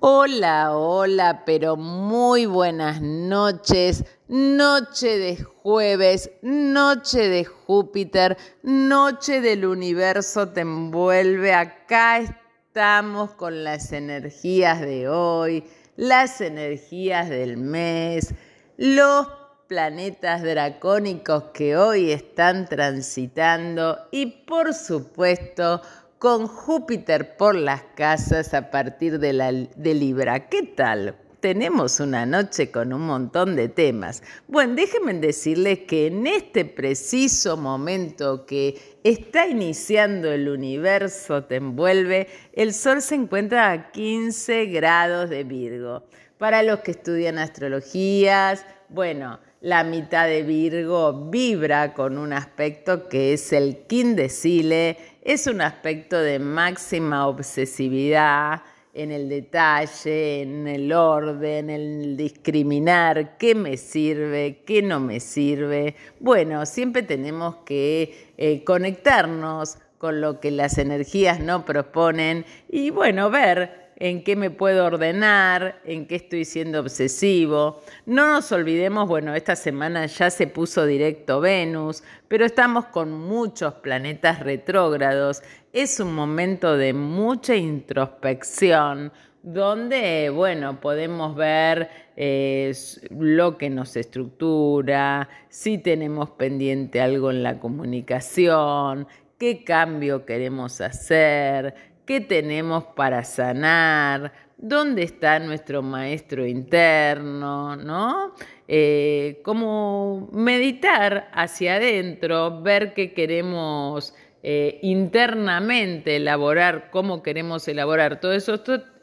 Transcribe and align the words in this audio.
Hola, 0.00 0.76
hola, 0.76 1.42
pero 1.46 1.76
muy 1.76 2.44
buenas 2.44 3.00
noches. 3.00 4.04
Noche 4.28 5.16
de 5.16 5.42
jueves, 5.42 6.30
noche 6.42 7.30
de 7.30 7.46
Júpiter, 7.46 8.36
noche 8.62 9.40
del 9.40 9.64
universo 9.64 10.48
te 10.48 10.60
envuelve. 10.60 11.54
Acá 11.54 12.18
estamos 12.18 13.30
con 13.32 13.64
las 13.64 13.90
energías 13.92 14.82
de 14.82 15.08
hoy, 15.08 15.64
las 15.96 16.42
energías 16.42 17.30
del 17.30 17.56
mes, 17.56 18.34
los 18.76 19.28
planetas 19.66 20.42
dracónicos 20.42 21.44
que 21.54 21.74
hoy 21.78 22.12
están 22.12 22.68
transitando 22.68 23.96
y 24.10 24.44
por 24.44 24.74
supuesto 24.74 25.80
con 26.18 26.46
Júpiter 26.46 27.36
por 27.36 27.54
las 27.54 27.82
casas 27.94 28.54
a 28.54 28.70
partir 28.70 29.18
de, 29.18 29.32
la, 29.32 29.52
de 29.52 29.94
Libra. 29.94 30.48
¿Qué 30.48 30.62
tal? 30.62 31.16
Tenemos 31.40 32.00
una 32.00 32.24
noche 32.24 32.70
con 32.70 32.92
un 32.92 33.02
montón 33.02 33.54
de 33.54 33.68
temas. 33.68 34.22
Bueno, 34.48 34.74
déjenme 34.74 35.12
decirles 35.14 35.80
que 35.80 36.06
en 36.06 36.26
este 36.26 36.64
preciso 36.64 37.56
momento 37.56 38.46
que 38.46 38.98
está 39.04 39.46
iniciando 39.46 40.32
el 40.32 40.48
universo, 40.48 41.44
te 41.44 41.56
envuelve, 41.56 42.28
el 42.54 42.72
Sol 42.72 43.02
se 43.02 43.14
encuentra 43.14 43.70
a 43.70 43.90
15 43.92 44.66
grados 44.66 45.28
de 45.28 45.44
Virgo. 45.44 46.04
Para 46.38 46.62
los 46.62 46.80
que 46.80 46.92
estudian 46.92 47.38
astrologías, 47.38 48.64
bueno, 48.88 49.38
la 49.60 49.84
mitad 49.84 50.26
de 50.26 50.42
Virgo 50.42 51.28
vibra 51.30 51.94
con 51.94 52.18
un 52.18 52.32
aspecto 52.32 53.08
que 53.08 53.32
es 53.32 53.52
el 53.52 53.84
Sile, 54.28 54.96
es 55.26 55.48
un 55.48 55.60
aspecto 55.60 56.20
de 56.20 56.38
máxima 56.38 57.26
obsesividad 57.26 58.62
en 58.94 59.10
el 59.10 59.28
detalle, 59.28 60.42
en 60.42 60.68
el 60.68 60.92
orden, 60.92 61.68
en 61.68 61.70
el 61.70 62.16
discriminar 62.16 63.36
qué 63.36 63.56
me 63.56 63.76
sirve, 63.76 64.62
qué 64.64 64.82
no 64.82 65.00
me 65.00 65.18
sirve. 65.18 65.96
Bueno, 66.20 66.64
siempre 66.64 67.02
tenemos 67.02 67.56
que 67.66 68.32
eh, 68.38 68.62
conectarnos 68.62 69.78
con 69.98 70.20
lo 70.20 70.38
que 70.38 70.52
las 70.52 70.78
energías 70.78 71.40
no 71.40 71.64
proponen 71.64 72.44
y 72.68 72.90
bueno, 72.90 73.28
ver 73.28 73.85
en 73.96 74.22
qué 74.22 74.36
me 74.36 74.50
puedo 74.50 74.84
ordenar, 74.84 75.80
en 75.84 76.06
qué 76.06 76.16
estoy 76.16 76.44
siendo 76.44 76.80
obsesivo. 76.80 77.80
No 78.04 78.32
nos 78.32 78.52
olvidemos, 78.52 79.08
bueno, 79.08 79.34
esta 79.34 79.56
semana 79.56 80.06
ya 80.06 80.30
se 80.30 80.46
puso 80.46 80.84
directo 80.84 81.40
Venus, 81.40 82.02
pero 82.28 82.44
estamos 82.44 82.86
con 82.86 83.12
muchos 83.12 83.74
planetas 83.74 84.40
retrógrados. 84.40 85.42
Es 85.72 85.98
un 85.98 86.14
momento 86.14 86.76
de 86.76 86.92
mucha 86.92 87.56
introspección, 87.56 89.12
donde, 89.42 90.28
bueno, 90.28 90.80
podemos 90.80 91.36
ver 91.36 91.88
eh, 92.16 92.74
lo 93.10 93.56
que 93.56 93.70
nos 93.70 93.96
estructura, 93.96 95.28
si 95.48 95.78
tenemos 95.78 96.30
pendiente 96.30 97.00
algo 97.00 97.30
en 97.30 97.44
la 97.44 97.60
comunicación, 97.60 99.06
qué 99.38 99.62
cambio 99.62 100.26
queremos 100.26 100.80
hacer, 100.80 101.74
qué 102.06 102.20
tenemos 102.20 102.84
para 102.84 103.24
sanar, 103.24 104.32
dónde 104.56 105.02
está 105.02 105.38
nuestro 105.38 105.82
maestro 105.82 106.46
interno, 106.46 107.76
¿no? 107.76 108.32
Eh, 108.68 109.40
cómo 109.44 110.28
meditar 110.32 111.28
hacia 111.32 111.74
adentro, 111.74 112.62
ver 112.62 112.94
qué 112.94 113.12
queremos 113.12 114.14
eh, 114.42 114.78
internamente 114.82 116.16
elaborar, 116.16 116.90
cómo 116.90 117.22
queremos 117.22 117.66
elaborar 117.68 118.20
todos 118.20 118.48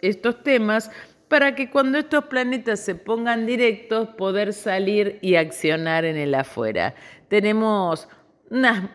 estos 0.02 0.44
temas 0.44 0.90
para 1.28 1.56
que 1.56 1.70
cuando 1.70 1.98
estos 1.98 2.26
planetas 2.26 2.80
se 2.80 2.95
pongan 2.95 3.45
directos, 3.45 4.10
poder 4.10 4.54
salir 4.54 5.20
y 5.22 5.36
accionar 5.36 6.06
en 6.06 6.16
el 6.16 6.36
afuera. 6.36 6.95
Tenemos 7.28 8.08
unas 8.50 8.89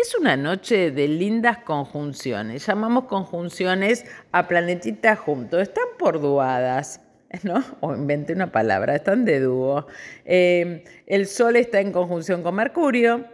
es 0.00 0.14
una 0.14 0.36
noche 0.36 0.90
de 0.90 1.08
lindas 1.08 1.58
conjunciones. 1.58 2.66
Llamamos 2.66 3.04
conjunciones 3.04 4.04
a 4.32 4.46
planetitas 4.46 5.18
juntos. 5.18 5.62
Están 5.62 5.86
por 5.98 6.20
duadas. 6.20 7.00
¿no? 7.42 7.62
O 7.80 7.94
inventé 7.94 8.32
una 8.32 8.52
palabra, 8.52 8.94
están 8.94 9.24
de 9.24 9.40
dúo. 9.40 9.86
Eh, 10.24 10.84
el 11.06 11.26
Sol 11.26 11.56
está 11.56 11.80
en 11.80 11.92
conjunción 11.92 12.42
con 12.42 12.54
Mercurio, 12.54 13.26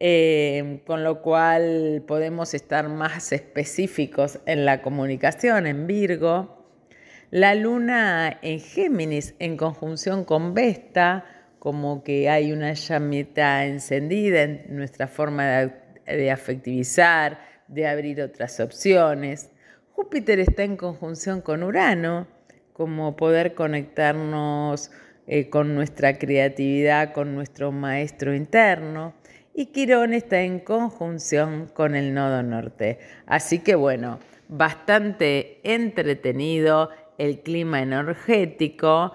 eh, 0.00 0.80
con 0.86 1.04
lo 1.04 1.20
cual 1.20 2.04
podemos 2.06 2.54
estar 2.54 2.88
más 2.88 3.32
específicos 3.32 4.38
en 4.46 4.64
la 4.64 4.82
comunicación, 4.82 5.66
en 5.66 5.86
Virgo. 5.86 6.64
La 7.30 7.54
Luna 7.54 8.38
en 8.42 8.60
Géminis 8.60 9.34
en 9.38 9.56
conjunción 9.56 10.24
con 10.24 10.54
Vesta 10.54 11.24
como 11.62 12.02
que 12.02 12.28
hay 12.28 12.50
una 12.50 12.72
llamita 12.72 13.64
encendida 13.66 14.42
en 14.42 14.64
nuestra 14.70 15.06
forma 15.06 15.70
de, 16.04 16.30
afectivizar, 16.32 17.38
de 17.68 17.86
abrir 17.86 18.20
otras 18.20 18.58
opciones. 18.58 19.48
Júpiter 19.92 20.40
está 20.40 20.64
en 20.64 20.76
conjunción 20.76 21.40
con 21.40 21.62
Urano, 21.62 22.26
como 22.72 23.14
poder 23.14 23.54
conectarnos 23.54 24.90
eh, 25.28 25.50
con 25.50 25.76
nuestra 25.76 26.18
creatividad, 26.18 27.12
con 27.12 27.32
nuestro 27.36 27.70
maestro 27.70 28.34
interno. 28.34 29.14
Y 29.54 29.66
Quirón 29.66 30.14
está 30.14 30.40
en 30.40 30.58
conjunción 30.58 31.70
con 31.72 31.94
el 31.94 32.12
nodo 32.12 32.42
norte. 32.42 32.98
Así 33.24 33.60
que 33.60 33.76
bueno, 33.76 34.18
bastante 34.48 35.60
entretenido 35.62 36.90
el 37.18 37.38
clima 37.38 37.82
energético 37.82 39.12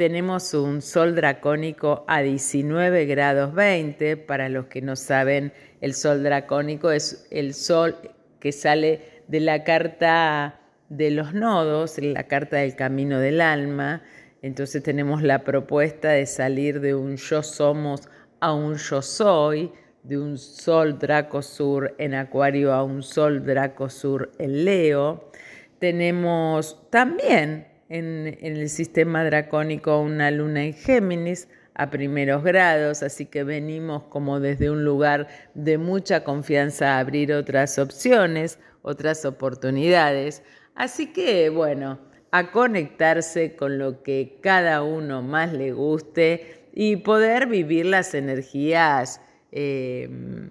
tenemos 0.00 0.54
un 0.54 0.80
sol 0.80 1.14
dracónico 1.14 2.06
a 2.08 2.22
19 2.22 3.04
grados 3.04 3.52
20. 3.54 4.16
Para 4.16 4.48
los 4.48 4.64
que 4.64 4.80
no 4.80 4.96
saben, 4.96 5.52
el 5.82 5.92
sol 5.92 6.22
dracónico 6.22 6.90
es 6.90 7.26
el 7.30 7.52
sol 7.52 7.96
que 8.38 8.50
sale 8.50 9.02
de 9.28 9.40
la 9.40 9.62
carta 9.62 10.58
de 10.88 11.10
los 11.10 11.34
nodos, 11.34 11.98
la 11.98 12.22
carta 12.28 12.56
del 12.56 12.76
camino 12.76 13.18
del 13.18 13.42
alma. 13.42 14.02
Entonces 14.40 14.82
tenemos 14.82 15.22
la 15.22 15.44
propuesta 15.44 16.08
de 16.08 16.24
salir 16.24 16.80
de 16.80 16.94
un 16.94 17.16
yo 17.18 17.42
somos 17.42 18.08
a 18.40 18.54
un 18.54 18.76
yo 18.76 19.02
soy, 19.02 19.70
de 20.02 20.16
un 20.16 20.38
sol 20.38 20.98
draco 20.98 21.42
sur 21.42 21.94
en 21.98 22.14
acuario 22.14 22.72
a 22.72 22.82
un 22.84 23.02
sol 23.02 23.44
draco 23.44 23.90
sur 23.90 24.32
en 24.38 24.64
leo. 24.64 25.30
Tenemos 25.78 26.88
también 26.88 27.69
en, 27.90 28.38
el 28.40 28.70
sistema 28.70 29.24
dracónico 29.24 30.00
una 30.00 30.30
luna 30.30 30.64
en 30.64 30.72
Géminis 30.72 31.48
a 31.74 31.90
primeros 31.90 32.42
grados, 32.42 33.02
así 33.02 33.26
que 33.26 33.44
venimos 33.44 34.04
como 34.04 34.40
desde 34.40 34.70
un 34.70 34.84
lugar 34.84 35.28
de 35.54 35.76
mucha 35.76 36.24
confianza 36.24 36.96
a 36.96 37.00
abrir 37.00 37.32
otras 37.32 37.78
opciones, 37.78 38.58
otras 38.82 39.24
oportunidades. 39.24 40.42
Así 40.74 41.12
que 41.12 41.50
bueno, 41.50 41.98
a 42.30 42.50
conectarse 42.52 43.56
con 43.56 43.78
lo 43.78 44.02
que 44.02 44.38
cada 44.40 44.82
uno 44.82 45.22
más 45.22 45.52
le 45.52 45.72
guste 45.72 46.68
y 46.72 46.96
poder 46.96 47.46
vivir 47.46 47.86
las 47.86 48.14
energías 48.14 49.20
em, 49.50 50.50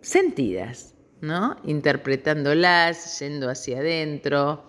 sentidas, 0.00 0.94
¿no? 1.20 1.56
Interpretándolas, 1.64 3.20
yendo 3.20 3.48
hacia 3.48 3.78
adentro, 3.78 4.64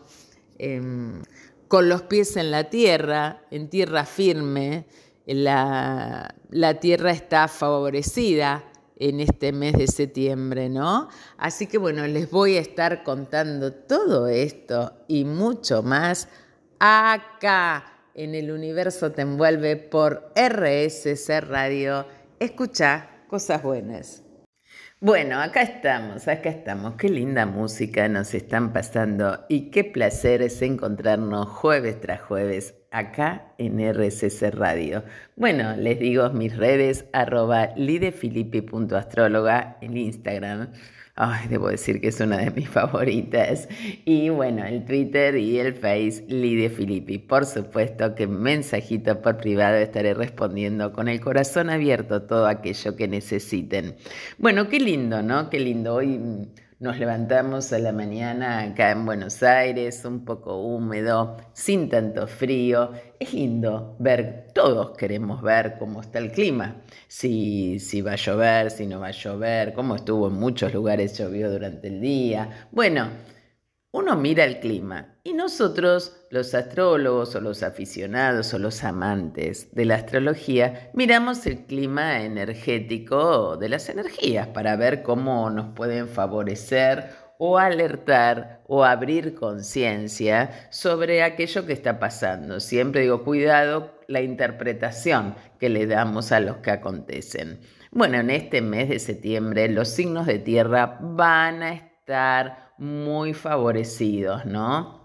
Em, 0.60 1.24
con 1.68 1.88
los 1.88 2.04
pies 2.04 2.36
en 2.36 2.52
la 2.52 2.70
tierra, 2.70 3.42
en 3.50 3.70
tierra 3.70 4.06
firme, 4.06 4.86
la, 5.26 6.36
la 6.50 6.80
tierra 6.80 7.12
está 7.12 7.48
favorecida 7.48 8.66
en 8.98 9.22
este 9.22 9.54
mes 9.54 9.74
de 9.74 9.88
septiembre, 9.88 10.70
¿no? 10.70 11.08
Así 11.38 11.68
que 11.68 11.78
bueno, 11.78 12.06
les 12.08 12.30
voy 12.30 12.58
a 12.58 12.60
estar 12.60 13.04
contando 13.04 13.74
todo 13.74 14.28
esto 14.28 14.94
y 15.08 15.24
mucho 15.24 15.82
más 15.82 16.28
acá 16.80 17.86
en 18.14 18.36
el 18.36 18.52
universo 18.52 19.12
te 19.12 19.22
envuelve 19.22 19.78
por 19.78 20.34
RSC 20.36 21.40
Radio. 21.42 22.06
Escucha 22.40 23.10
cosas 23.28 23.64
buenas. 23.64 24.24
Bueno, 25.02 25.40
acá 25.40 25.62
estamos, 25.62 26.28
acá 26.28 26.50
estamos. 26.50 26.96
Qué 26.96 27.08
linda 27.08 27.46
música 27.46 28.10
nos 28.10 28.34
están 28.34 28.74
pasando 28.74 29.46
y 29.48 29.72
qué 29.72 29.86
placer 29.86 30.42
es 30.42 30.62
encontrarnos 30.62 31.48
jueves 31.48 32.02
tras 32.02 32.20
jueves 32.20 32.76
acá 32.92 33.54
en 33.58 33.80
RCC 33.80 34.52
Radio. 34.52 35.06
Bueno, 35.38 35.74
les 35.78 36.00
digo 36.00 36.30
mis 36.32 36.58
redes 36.58 37.06
arroba 37.14 37.70
en 39.80 39.96
Instagram 39.96 40.74
Ay, 41.22 41.50
debo 41.50 41.68
decir 41.68 42.00
que 42.00 42.08
es 42.08 42.22
una 42.22 42.38
de 42.38 42.50
mis 42.52 42.70
favoritas. 42.80 43.68
Y 44.06 44.30
bueno, 44.30 44.66
el 44.66 44.86
Twitter 44.86 45.36
y 45.36 45.60
el 45.60 45.74
Face, 45.74 46.24
Lidia 46.30 46.70
Filippi. 46.70 47.18
Por 47.18 47.46
supuesto 47.46 48.16
que 48.16 48.26
mensajito 48.26 49.22
por 49.22 49.36
privado 49.36 49.76
estaré 49.76 50.14
respondiendo 50.14 50.94
con 50.94 51.10
el 51.10 51.20
corazón 51.20 51.70
abierto 51.70 52.22
todo 52.22 52.48
aquello 52.48 52.96
que 52.96 53.10
necesiten. 53.10 53.98
Bueno, 54.38 54.70
qué 54.70 54.80
lindo, 54.80 55.22
¿no? 55.22 55.50
Qué 55.50 55.60
lindo. 55.60 55.96
Hoy 55.96 56.48
Nos 56.80 56.98
levantamos 56.98 57.74
a 57.74 57.80
la 57.80 57.92
mañana 57.92 58.62
acá 58.62 58.92
en 58.92 59.06
Buenos 59.06 59.44
Aires, 59.44 60.06
un 60.06 60.24
poco 60.24 60.62
húmedo, 60.62 61.36
sin 61.52 61.90
tanto 61.90 62.26
frío. 62.26 62.92
Es 63.20 63.34
lindo 63.34 63.98
ver, 64.00 64.48
todos 64.54 64.96
queremos 64.98 65.42
ver 65.42 65.76
cómo 65.78 66.00
está 66.00 66.20
el 66.20 66.32
clima, 66.32 66.78
si, 67.10 67.80
si 67.80 68.02
va 68.02 68.14
a 68.14 68.16
llover, 68.16 68.72
si 68.72 68.88
no 68.88 69.02
va 69.02 69.08
a 69.08 69.12
llover, 69.12 69.74
cómo 69.74 69.96
estuvo 69.96 70.30
en 70.30 70.36
muchos 70.36 70.74
lugares, 70.74 71.18
llovió 71.18 71.52
durante 71.52 71.90
el 71.90 72.00
día. 72.00 72.70
Bueno, 72.72 73.10
uno 73.92 74.16
mira 74.16 74.44
el 74.44 74.60
clima 74.60 75.16
y 75.24 75.34
nosotros, 75.34 76.16
los 76.30 76.54
astrólogos 76.54 77.36
o 77.36 77.42
los 77.42 77.64
aficionados 77.64 78.54
o 78.54 78.60
los 78.60 78.84
amantes 78.84 79.74
de 79.74 79.86
la 79.86 79.96
astrología, 79.96 80.92
miramos 80.94 81.46
el 81.48 81.66
clima 81.66 82.22
energético 82.22 83.58
de 83.58 83.70
las 83.70 83.90
energías 83.90 84.48
para 84.48 84.76
ver 84.76 85.02
cómo 85.02 85.50
nos 85.50 85.74
pueden 85.74 86.08
favorecer 86.08 87.10
o 87.40 87.58
alertar 87.58 88.62
o 88.68 88.84
abrir 88.84 89.34
conciencia 89.34 90.68
sobre 90.70 91.24
aquello 91.24 91.66
que 91.66 91.74
está 91.74 91.98
pasando. 91.98 92.60
Siempre 92.60 93.02
digo, 93.02 93.24
cuidado 93.24 93.92
la 94.08 94.22
interpretación 94.22 95.36
que 95.60 95.70
le 95.70 95.88
damos 95.88 96.32
a 96.32 96.42
los 96.42 96.58
que 96.58 96.72
acontecen. 96.72 97.60
Bueno, 97.92 98.20
en 98.20 98.30
este 98.30 98.62
mes 98.62 98.90
de 98.90 99.00
septiembre 99.00 99.68
los 99.68 99.88
signos 99.90 100.28
de 100.28 100.38
tierra 100.38 101.00
van 101.02 101.64
a 101.64 101.74
estar 101.74 101.89
muy 102.78 103.34
favorecidos, 103.34 104.46
¿no? 104.46 105.00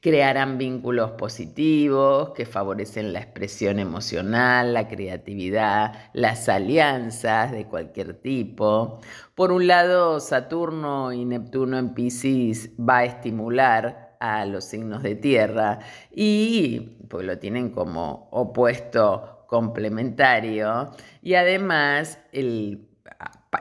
Crearán 0.00 0.58
vínculos 0.58 1.12
positivos 1.12 2.30
que 2.30 2.46
favorecen 2.46 3.12
la 3.12 3.20
expresión 3.20 3.78
emocional, 3.78 4.74
la 4.74 4.88
creatividad, 4.88 6.10
las 6.12 6.48
alianzas 6.48 7.52
de 7.52 7.66
cualquier 7.66 8.14
tipo. 8.14 9.00
Por 9.34 9.52
un 9.52 9.66
lado, 9.66 10.18
Saturno 10.18 11.12
y 11.12 11.24
Neptuno 11.24 11.78
en 11.78 11.94
Pisces 11.94 12.70
va 12.78 12.98
a 12.98 13.04
estimular 13.04 14.16
a 14.20 14.44
los 14.46 14.64
signos 14.64 15.02
de 15.04 15.14
tierra 15.14 15.78
y 16.10 16.98
pues 17.08 17.24
lo 17.24 17.38
tienen 17.38 17.70
como 17.70 18.28
opuesto 18.32 19.44
complementario 19.46 20.90
y 21.22 21.34
además 21.34 22.18
el 22.32 22.87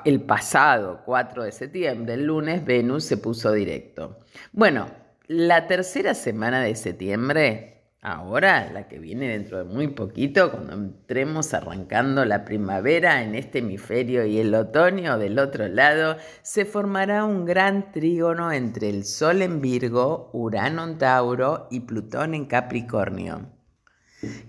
el 0.05 0.21
pasado 0.21 1.01
4 1.05 1.43
de 1.43 1.51
septiembre, 1.51 2.13
el 2.15 2.25
lunes, 2.25 2.65
Venus 2.65 3.05
se 3.05 3.17
puso 3.17 3.51
directo. 3.51 4.19
Bueno, 4.51 4.87
la 5.27 5.67
tercera 5.67 6.13
semana 6.13 6.61
de 6.61 6.75
septiembre, 6.75 7.83
ahora, 8.01 8.69
la 8.71 8.87
que 8.87 8.99
viene 8.99 9.27
dentro 9.27 9.57
de 9.57 9.63
muy 9.63 9.87
poquito, 9.87 10.51
cuando 10.51 10.73
entremos 10.73 11.53
arrancando 11.53 12.23
la 12.25 12.45
primavera 12.45 13.23
en 13.23 13.35
este 13.35 13.59
hemisferio 13.59 14.25
y 14.25 14.39
el 14.39 14.53
otoño 14.53 15.17
del 15.17 15.39
otro 15.39 15.67
lado, 15.67 16.17
se 16.41 16.65
formará 16.65 17.25
un 17.25 17.45
gran 17.45 17.91
trígono 17.91 18.51
entre 18.51 18.89
el 18.89 19.03
Sol 19.03 19.41
en 19.41 19.61
Virgo, 19.61 20.29
Urano 20.33 20.83
en 20.85 20.97
Tauro 20.97 21.67
y 21.71 21.81
Plutón 21.81 22.33
en 22.33 22.45
Capricornio. 22.45 23.56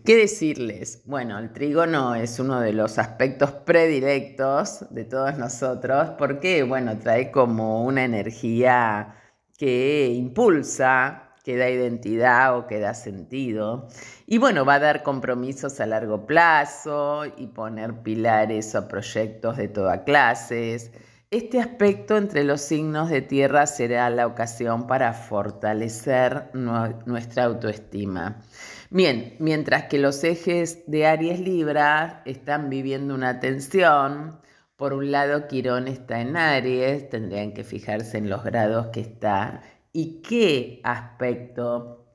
¿Qué 0.03 0.17
decirles? 0.17 1.03
Bueno, 1.05 1.39
el 1.39 1.53
trígono 1.53 2.15
es 2.15 2.39
uno 2.39 2.59
de 2.61 2.73
los 2.73 2.99
aspectos 2.99 3.51
predilectos 3.51 4.87
de 4.89 5.05
todos 5.05 5.37
nosotros 5.37 6.13
porque, 6.19 6.63
bueno, 6.63 6.99
trae 6.99 7.31
como 7.31 7.85
una 7.85 8.05
energía 8.05 9.15
que 9.59 10.07
impulsa, 10.15 11.35
que 11.45 11.59
da 11.59 11.69
identidad 11.69 12.57
o 12.57 12.67
que 12.67 12.81
da 12.81 12.95
sentido. 12.95 13.89
Y 14.27 14.39
bueno, 14.39 14.65
va 14.65 14.75
a 14.75 14.79
dar 14.79 15.03
compromisos 15.03 15.81
a 15.81 15.87
largo 15.87 16.25
plazo 16.25 17.25
y 17.37 17.49
poner 17.49 18.03
pilares 18.03 18.75
o 18.75 18.89
proyectos 18.89 19.59
de 19.59 19.69
toda 19.69 20.03
clase. 20.05 20.93
Este 21.31 21.61
aspecto 21.61 22.17
entre 22.17 22.43
los 22.43 22.63
signos 22.63 23.11
de 23.11 23.21
tierra 23.21 23.67
será 23.67 24.09
la 24.09 24.27
ocasión 24.27 24.87
para 24.87 25.13
fortalecer 25.13 26.45
nuestra 26.55 27.45
autoestima. 27.45 28.41
Bien, 28.91 29.37
mientras 29.39 29.85
que 29.85 29.99
los 29.99 30.25
ejes 30.25 30.85
de 30.87 31.07
Aries 31.07 31.41
Libra 31.41 32.23
están 32.25 32.71
viviendo 32.71 33.15
una 33.15 33.39
tensión, 33.39 34.41
por 34.77 34.95
un 34.95 35.11
lado 35.11 35.47
Quirón 35.47 35.89
está 35.89 36.23
en 36.23 36.39
Aries, 36.39 37.11
tendrían 37.11 37.53
que 37.53 37.65
fijarse 37.65 38.17
en 38.17 38.31
los 38.31 38.43
grados 38.45 38.87
que 38.87 39.01
está 39.01 39.63
y 39.93 40.23
qué 40.23 40.81
aspecto 40.85 42.07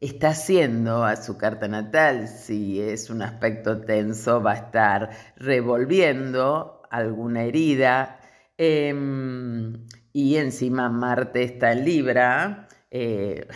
está 0.00 0.30
haciendo 0.30 1.04
a 1.04 1.16
su 1.16 1.36
carta 1.36 1.68
natal. 1.68 2.28
Si 2.28 2.80
es 2.80 3.10
un 3.10 3.20
aspecto 3.20 3.82
tenso, 3.82 4.42
va 4.42 4.52
a 4.52 4.56
estar 4.56 5.10
revolviendo 5.36 6.82
alguna 6.90 7.44
herida. 7.44 8.20
Em, 8.56 9.86
y 10.12 10.36
encima 10.36 10.88
Marte 10.88 11.42
está 11.42 11.72
en 11.72 11.84
Libra. 11.84 12.68
Eh, 12.90 13.46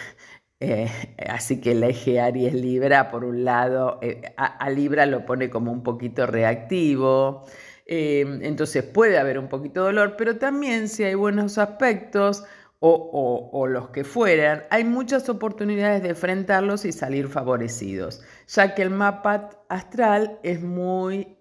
eh, 0.64 0.90
así 1.28 1.61
que 1.61 1.72
el 1.72 1.84
eje 1.84 2.20
Aries 2.20 2.55
Libra, 2.55 3.11
por 3.11 3.25
un 3.25 3.44
lado, 3.44 3.99
eh, 4.02 4.22
a, 4.37 4.70
Libra 4.70 5.05
lo 5.06 5.26
pone 5.26 5.50
como 5.50 5.70
un 5.70 5.82
poquito 5.82 6.26
reactivo, 6.26 7.44
eh, 7.87 8.25
entonces 8.43 8.82
puede 8.82 9.19
haber 9.19 9.38
un 9.38 9.49
poquito 9.49 9.81
de 9.81 9.87
dolor, 9.87 10.14
pero 10.16 10.38
también 10.38 10.88
si 10.88 11.05
hay 11.05 11.14
buenos 11.14 11.58
aspectos 11.58 12.44
o, 12.87 13.66
los 13.66 13.88
que 13.90 14.05
fueran, 14.05 14.64
hay 14.69 14.84
muchas 14.84 15.31
oportunidades 15.31 16.02
de 16.02 16.11
enfrentarlos 16.11 16.84
y 16.84 16.93
salir 16.93 17.28
favorecidos, 17.28 18.22
ya 18.46 18.75
que 18.75 18.82
el 18.82 18.90
mapa 18.90 19.49
astral 19.70 20.38
es 20.43 20.61
muy 20.61 21.38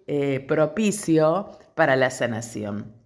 propicio 0.48 1.52
para 1.76 1.98
la 1.98 2.12
sanación. 2.12 3.03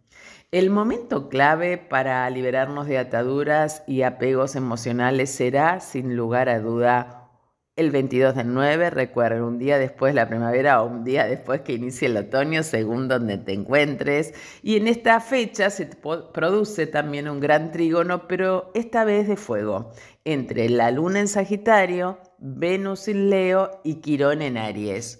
El 0.51 0.69
momento 0.69 1.27
clave 1.27 1.77
para 1.77 2.29
liberarnos 2.29 2.87
de 2.87 2.97
ataduras 2.97 3.83
y 3.85 4.03
apegos 4.03 4.55
emocionales 4.55 5.29
será, 5.29 5.81
sin 5.81 6.15
lugar 6.15 6.47
a 6.47 6.61
duda, 6.61 7.29
el 7.75 7.91
22 7.91 8.33
del 8.33 8.53
9, 8.53 8.89
recuerden, 8.89 9.43
un 9.43 9.59
día 9.59 9.77
después 9.77 10.13
de 10.13 10.21
la 10.21 10.29
primavera 10.29 10.81
o 10.81 10.87
un 10.87 11.03
día 11.03 11.25
después 11.25 11.61
que 11.61 11.73
inicie 11.73 12.07
el 12.07 12.15
otoño, 12.15 12.63
según 12.63 13.09
donde 13.09 13.37
te 13.37 13.51
encuentres. 13.51 14.33
Y 14.63 14.77
en 14.77 14.87
esta 14.87 15.19
fecha 15.19 15.69
se 15.69 15.85
produce 15.85 16.87
también 16.87 17.27
un 17.27 17.41
gran 17.41 17.73
trígono, 17.73 18.25
pero 18.29 18.71
esta 18.73 19.03
vez 19.03 19.27
de 19.27 19.35
fuego, 19.35 19.91
entre 20.23 20.69
la 20.69 20.91
luna 20.91 21.19
en 21.19 21.27
Sagitario, 21.27 22.19
Venus 22.37 23.09
en 23.09 23.29
Leo 23.29 23.81
y 23.83 23.95
Quirón 23.95 24.41
en 24.41 24.57
Aries. 24.57 25.19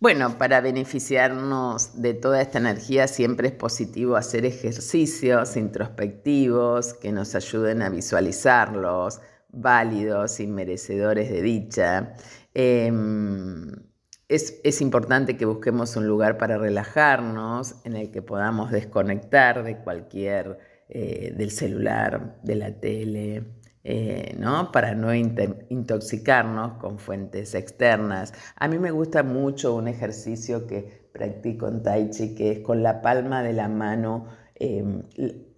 Bueno, 0.00 0.38
para 0.38 0.60
beneficiarnos 0.60 2.00
de 2.00 2.14
toda 2.14 2.40
esta 2.40 2.58
energía 2.58 3.08
siempre 3.08 3.48
es 3.48 3.54
positivo 3.54 4.14
hacer 4.14 4.44
ejercicios 4.44 5.56
introspectivos 5.56 6.94
que 6.94 7.10
nos 7.10 7.34
ayuden 7.34 7.82
a 7.82 7.88
visualizarlos 7.88 9.20
válidos 9.50 10.38
y 10.38 10.46
merecedores 10.46 11.30
de 11.30 11.42
dicha. 11.42 12.14
Em, 12.54 13.72
es, 14.28 14.80
importante 14.80 15.36
que 15.36 15.46
busquemos 15.46 15.96
un 15.96 16.06
lugar 16.06 16.38
para 16.38 16.58
relajarnos, 16.58 17.76
en 17.84 17.96
el 17.96 18.10
que 18.12 18.22
podamos 18.22 18.70
desconectar 18.70 19.64
de 19.64 19.78
cualquier, 19.78 20.58
eh, 20.88 21.34
del 21.36 21.50
celular, 21.50 22.38
de 22.44 22.54
la 22.54 22.72
tele, 22.78 23.44
eh, 23.90 24.36
¿no? 24.38 24.70
para 24.70 24.94
no 24.94 25.14
intoxicarnos 25.14 26.74
con 26.74 26.98
fuentes 26.98 27.54
externas. 27.54 28.34
A 28.56 28.68
mí 28.68 28.78
me 28.78 28.90
gusta 28.90 29.22
mucho 29.22 29.74
un 29.74 29.88
ejercicio 29.88 30.66
que 30.66 31.08
practico 31.10 31.68
en 31.68 31.82
Tai 31.82 32.10
Chi, 32.10 32.34
que 32.34 32.52
es 32.52 32.58
con 32.58 32.82
la 32.82 33.00
palma 33.00 33.42
de 33.42 33.54
la 33.54 33.66
mano, 33.68 34.26
em, 34.56 35.04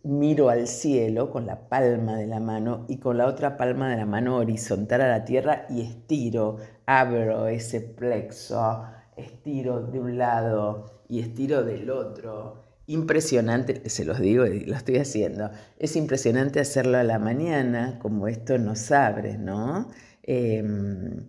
miro 0.05 0.49
al 0.49 0.69
cielo 0.69 1.29
con 1.29 1.45
la 1.45 1.69
palma 1.69 2.17
de 2.17 2.29
la 2.29 2.39
mano 2.39 2.85
y 2.87 2.99
con 2.99 3.19
la 3.19 3.27
otra 3.27 3.57
palma 3.57 3.91
de 3.91 3.97
la 3.97 4.07
mano 4.07 4.37
horizontal 4.37 5.01
a 5.01 5.09
la 5.09 5.25
tierra 5.25 5.67
y 5.69 5.81
estiro, 5.81 6.59
abro 6.87 7.49
ese 7.49 7.81
plexo, 7.81 8.85
estiro 9.17 9.81
de 9.81 9.99
un 9.99 10.19
lado 10.19 11.03
y 11.09 11.19
estiro 11.19 11.65
del 11.65 11.91
otro 11.91 12.70
impresionante, 12.87 13.89
se 13.89 14.05
los 14.05 14.21
digo 14.21 14.47
y 14.47 14.61
lo 14.65 14.77
estoy 14.77 14.99
haciendo, 14.99 15.51
es 15.79 15.97
impresionante 15.97 16.61
hacerlo 16.61 16.99
a 16.99 17.05
la 17.05 17.19
mañana, 17.19 17.99
como 18.01 18.29
esto 18.29 18.59
nos 18.59 18.91
abre, 18.93 19.39
¿no? 19.39 19.89
Em, 20.23 21.29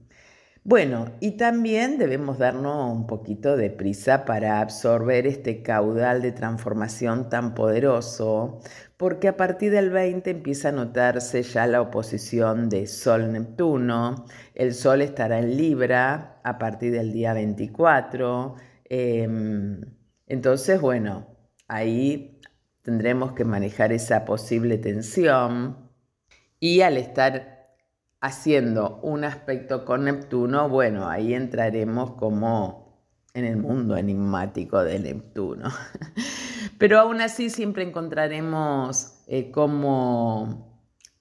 bueno, 0.63 1.05
y 1.19 1.37
también 1.37 1.97
debemos 1.97 2.37
darnos 2.37 2.91
un 2.91 3.07
poquito 3.07 3.57
de 3.57 3.71
prisa 3.71 4.25
para 4.25 4.59
absorber 4.61 5.25
este 5.25 5.63
caudal 5.63 6.21
de 6.21 6.31
transformación 6.31 7.29
tan 7.29 7.55
poderoso, 7.55 8.59
porque 8.97 9.27
a 9.27 9.37
partir 9.37 9.71
del 9.71 9.89
20 9.89 10.29
empieza 10.29 10.69
a 10.69 10.71
notarse 10.71 11.41
ya 11.41 11.65
la 11.65 11.81
oposición 11.81 12.69
de 12.69 12.85
Sol-Neptuno, 12.85 14.25
el 14.53 14.75
Sol 14.75 15.01
estará 15.01 15.39
en 15.39 15.57
Libra 15.57 16.39
a 16.43 16.59
partir 16.59 16.91
del 16.91 17.11
día 17.11 17.33
24, 17.33 18.55
em, 18.85 19.81
entonces, 20.27 20.79
bueno, 20.79 21.30
ahí 21.71 22.37
tendremos 22.81 23.31
que 23.31 23.45
manejar 23.45 23.93
esa 23.93 24.25
posible 24.25 24.77
tensión 24.77 25.89
y 26.59 26.81
al 26.81 26.97
estar 26.97 27.75
haciendo 28.19 28.99
un 29.01 29.23
aspecto 29.23 29.85
con 29.85 30.03
Neptuno, 30.03 30.67
bueno, 30.67 31.09
ahí 31.09 31.33
entraremos 31.33 32.11
como 32.11 33.07
en 33.33 33.45
el 33.45 33.55
mundo 33.55 33.95
enigmático 33.95 34.83
de 34.83 34.99
Neptuno. 34.99 35.69
Pero 36.77 36.99
aún 36.99 37.21
así 37.21 37.49
siempre 37.49 37.83
encontraremos 37.83 39.23
eh, 39.27 39.49
cómo 39.49 40.69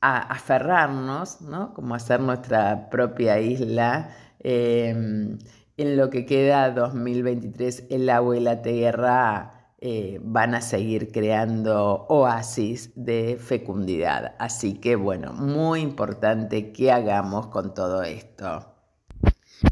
aferrarnos, 0.01 1.43
¿no? 1.43 1.75
Como 1.75 1.95
hacer 1.95 2.21
nuestra 2.21 2.91
propia 2.91 3.39
isla. 3.39 4.11
Em, 4.41 5.39
en 5.77 5.97
lo 5.97 6.11
que 6.11 6.27
queda 6.27 6.71
2023, 6.71 7.85
el 7.91 8.11
agua 8.11 8.37
y 8.37 8.41
la 8.41 8.63
tierra 8.63 9.60
eh, 9.83 10.21
van 10.23 10.55
a 10.55 10.61
seguir 10.61 11.11
creando 11.11 12.05
oasis 12.11 12.91
de 12.97 13.39
fecundidad. 13.41 14.35
Así 14.39 14.75
que 14.75 14.95
bueno, 14.95 15.33
muy 15.33 15.81
importante 15.81 16.71
que 16.71 16.93
hagamos 16.93 17.47
con 17.47 17.73
todo 17.73 18.03
esto. 18.03 18.75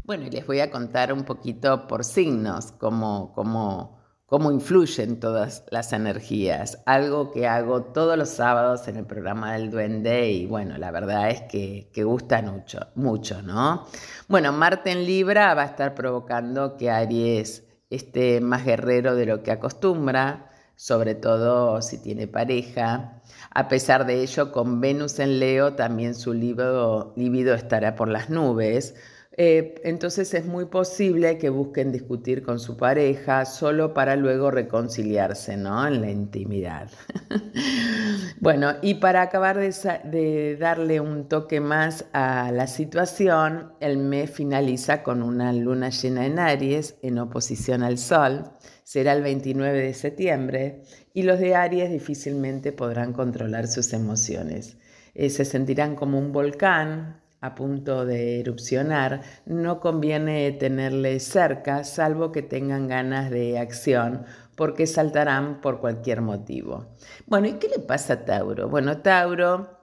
Bueno, 0.05 0.25
y 0.25 0.31
les 0.31 0.47
voy 0.47 0.61
a 0.61 0.71
contar 0.71 1.13
un 1.13 1.25
poquito 1.25 1.85
por 1.85 2.03
signos 2.03 2.71
cómo, 2.71 3.31
cómo, 3.35 3.99
cómo 4.25 4.51
influyen 4.51 5.19
todas 5.19 5.63
las 5.69 5.93
energías. 5.93 6.81
Algo 6.87 7.31
que 7.31 7.47
hago 7.47 7.83
todos 7.83 8.17
los 8.17 8.29
sábados 8.29 8.87
en 8.87 8.95
el 8.95 9.05
programa 9.05 9.53
del 9.53 9.69
Duende 9.69 10.31
y 10.31 10.47
bueno, 10.47 10.79
la 10.79 10.89
verdad 10.89 11.29
es 11.29 11.41
que, 11.43 11.91
que 11.93 12.03
gusta 12.03 12.41
mucho, 12.41 12.79
mucho, 12.95 13.43
¿no? 13.43 13.85
Bueno, 14.27 14.53
Marte 14.53 14.91
en 14.91 15.05
Libra 15.05 15.53
va 15.53 15.61
a 15.61 15.65
estar 15.65 15.93
provocando 15.93 16.77
que 16.77 16.89
Aries 16.89 17.68
esté 17.89 18.41
más 18.41 18.65
guerrero 18.65 19.15
de 19.15 19.25
lo 19.25 19.43
que 19.43 19.51
acostumbra, 19.51 20.51
sobre 20.75 21.15
todo 21.15 21.81
si 21.81 21.97
tiene 21.97 22.27
pareja. 22.27 23.21
A 23.51 23.67
pesar 23.67 24.05
de 24.05 24.21
ello, 24.21 24.51
con 24.51 24.79
Venus 24.81 25.19
en 25.19 25.39
Leo 25.39 25.73
también 25.73 26.15
su 26.15 26.33
libido, 26.33 27.13
estará 27.53 27.95
por 27.95 28.07
las 28.07 28.29
nubes. 28.29 28.95
Eh, 29.41 29.75
entonces 29.85 30.33
es 30.33 30.45
muy 30.45 30.65
posible 30.65 31.37
que 31.37 31.47
busquen 31.49 31.93
discutir 31.93 32.43
con 32.43 32.59
su 32.59 32.75
pareja 32.75 33.45
solo 33.45 33.93
para 33.93 34.17
luego 34.17 34.51
reconciliarse, 34.51 35.55
¿no? 35.55 35.87
En 35.87 36.01
la 36.01 36.11
intimidad. 36.11 36.91
bueno, 38.41 38.73
y 38.81 38.95
para 38.95 39.21
acabar 39.21 39.57
de, 39.57 40.57
darle 40.59 40.99
un 40.99 41.29
toque 41.29 41.61
más 41.61 42.03
a 42.11 42.51
la 42.51 42.67
situación, 42.67 43.71
el 43.79 43.97
mes 43.97 44.29
finaliza 44.29 45.03
con 45.03 45.23
una 45.23 45.53
luna 45.53 45.87
llena 45.87 46.25
en 46.25 46.37
Aries 46.37 46.97
en 47.01 47.17
oposición 47.17 47.81
al 47.81 47.97
Sol. 47.97 48.43
Será 48.83 49.13
el 49.13 49.23
29 49.23 49.83
de 49.83 49.93
septiembre 49.93 50.81
y 51.13 51.23
los 51.23 51.39
de 51.39 51.55
Aries 51.55 51.89
difícilmente 51.89 52.73
podrán 52.73 53.13
controlar 53.13 53.67
sus 53.69 53.93
emociones. 53.93 54.75
Eh, 55.13 55.29
se 55.29 55.45
sentirán 55.45 55.95
como 55.95 56.19
un 56.19 56.33
volcán 56.33 57.21
a 57.41 57.55
punto 57.55 58.05
de 58.05 58.39
erupcionar, 58.41 59.21
no 59.45 59.79
conviene 59.79 60.51
tenerle 60.51 61.19
cerca, 61.19 61.83
salvo 61.83 62.31
que 62.31 62.41
tengan 62.41 62.87
ganas 62.87 63.31
de 63.31 63.57
acción, 63.57 64.25
porque 64.55 64.87
saltarán 64.87 65.61
por 65.61 65.79
cualquier 65.79 66.21
motivo. 66.21 66.87
Bueno, 67.27 67.47
¿y 67.47 67.53
qué 67.53 67.69
le 67.69 67.79
pasa 67.79 68.13
a 68.13 68.25
Tauro? 68.25 68.67
Bueno, 68.67 68.97
Tauro, 68.97 69.79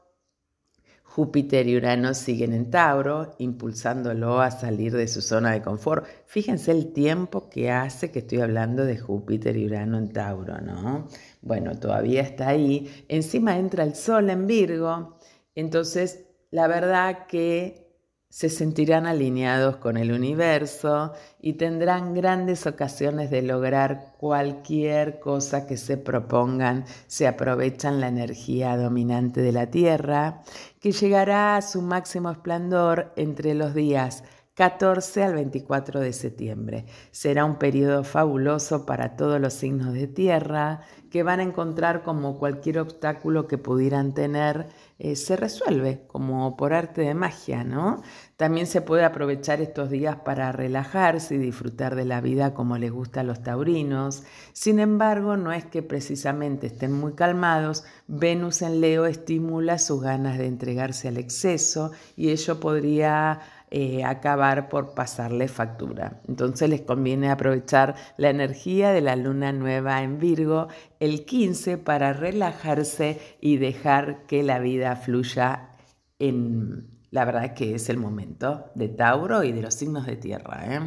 Júpiter 1.02 1.66
y 1.66 1.78
Urano 1.78 2.12
siguen 2.12 2.52
en 2.52 2.70
Tauro, 2.70 3.34
impulsándolo 3.38 4.42
a 4.42 4.50
salir 4.50 4.92
de 4.92 5.08
su 5.08 5.22
zona 5.22 5.52
de 5.52 5.62
confort. 5.62 6.04
Fíjense 6.26 6.72
el 6.72 6.92
tiempo 6.92 7.48
que 7.48 7.70
hace 7.70 8.10
que 8.10 8.18
estoy 8.18 8.42
hablando 8.42 8.84
de 8.84 8.98
Júpiter 8.98 9.56
y 9.56 9.64
Urano 9.64 9.96
en 9.96 10.12
Tauro, 10.12 10.60
¿no? 10.60 11.08
Bueno, 11.40 11.75
todavía 11.78 12.20
está 12.20 12.48
ahí. 12.48 13.06
Encima 13.08 13.56
entra 13.56 13.82
el 13.82 13.94
Sol 13.94 14.28
en 14.28 14.46
Virgo, 14.46 15.16
entonces 15.54 16.26
la 16.56 16.68
verdad 16.68 17.26
que 17.26 17.86
se 18.30 18.48
sentirán 18.48 19.04
alineados 19.04 19.76
con 19.76 19.98
el 19.98 20.10
universo 20.10 21.12
y 21.38 21.52
tendrán 21.58 22.14
grandes 22.14 22.66
ocasiones 22.66 23.30
de 23.30 23.42
lograr 23.42 24.14
cualquier 24.16 25.20
cosa 25.20 25.66
que 25.66 25.76
se 25.76 25.98
propongan. 25.98 26.86
Se 27.08 27.26
aprovechan 27.26 28.00
la 28.00 28.08
energía 28.08 28.75
dominante 28.78 29.42
de 29.42 29.52
la 29.52 29.66
Tierra, 29.66 30.40
que 30.80 30.92
llegará 30.92 31.58
a 31.58 31.62
su 31.62 31.82
máximo 31.82 32.30
esplendor 32.30 33.12
entre 33.16 33.54
los 33.54 33.75
días 33.75 34.25
14 34.56 35.25
al 35.25 35.34
24 35.34 36.00
de 36.00 36.14
septiembre. 36.14 36.86
Será 37.10 37.44
un 37.44 37.56
periodo 37.56 38.02
fabuloso 38.02 38.86
para 38.86 39.14
todos 39.14 39.38
los 39.38 39.52
signos 39.52 39.92
de 39.92 40.06
tierra 40.06 40.80
que 41.10 41.22
van 41.22 41.40
a 41.40 41.42
encontrar 41.42 42.02
como 42.02 42.38
cualquier 42.38 42.78
obstáculo 42.78 43.48
que 43.48 43.58
pudieran 43.58 44.14
tener 44.14 44.66
eh, 44.99 45.15
se 45.15 45.37
resuelve 45.37 46.03
como 46.07 46.57
por 46.57 46.73
arte 46.73 47.03
de 47.03 47.15
magia, 47.15 47.65
¿no? 47.65 48.03
También 48.37 48.67
se 48.67 48.81
puede 48.81 49.05
aprovechar 49.05 49.61
estos 49.61 49.91
días 49.91 50.17
para 50.25 50.53
relajarse 50.53 51.35
y 51.35 51.38
disfrutar 51.38 51.97
de 51.97 52.07
la 52.07 52.23
vida 52.23 52.55
como 52.55 52.79
les 52.79 52.91
gusta 52.91 53.21
a 53.21 53.25
los 53.25 53.43
taurinos. 53.43 54.23
Sin 54.55 54.79
embargo, 54.79 55.37
no 55.37 55.53
es 55.53 55.67
que 55.67 55.83
precisamente 55.83 56.69
estén 56.69 56.93
muy 56.93 57.12
calmados, 57.12 57.85
Venus 58.09 58.62
en 58.62 58.81
Leo 58.81 59.05
estimula 59.05 59.79
sus 59.79 60.00
ganas 60.03 60.38
de 60.38 60.47
entregarse 60.47 61.09
al 61.09 61.19
exceso 61.19 61.93
y 62.17 62.31
ello 62.31 62.59
podría 62.59 63.41
eh, 63.70 64.04
acabar 64.04 64.68
por 64.68 64.94
pasarle 64.94 65.49
factura. 65.49 66.20
Entonces 66.28 66.70
les 66.70 66.82
conviene 66.82 67.30
aprovechar 67.30 67.96
la 68.16 68.30
energía 68.30 68.92
de 68.92 69.00
la 69.00 69.16
luna 69.16 69.52
nueva 69.52 70.02
en 70.02 70.20
Virgo 70.20 70.68
el 71.00 71.25
15 71.25 71.76
para 71.78 72.12
relajarse 72.12 73.20
y 73.40 73.56
dejar 73.56 74.26
que 74.26 74.42
la 74.42 74.58
vida 74.58 74.94
fluya 74.96 75.70
en... 76.18 76.90
La 77.11 77.25
verdad 77.25 77.54
que 77.54 77.75
es 77.75 77.88
el 77.88 77.99
momento 77.99 78.66
de 78.75 78.88
Tauro 78.88 79.42
y 79.42 79.52
de 79.52 79.62
los 79.62 79.75
signos 79.75 80.06
de 80.06 80.16
tierra. 80.16 80.64
¿eh? 80.66 80.80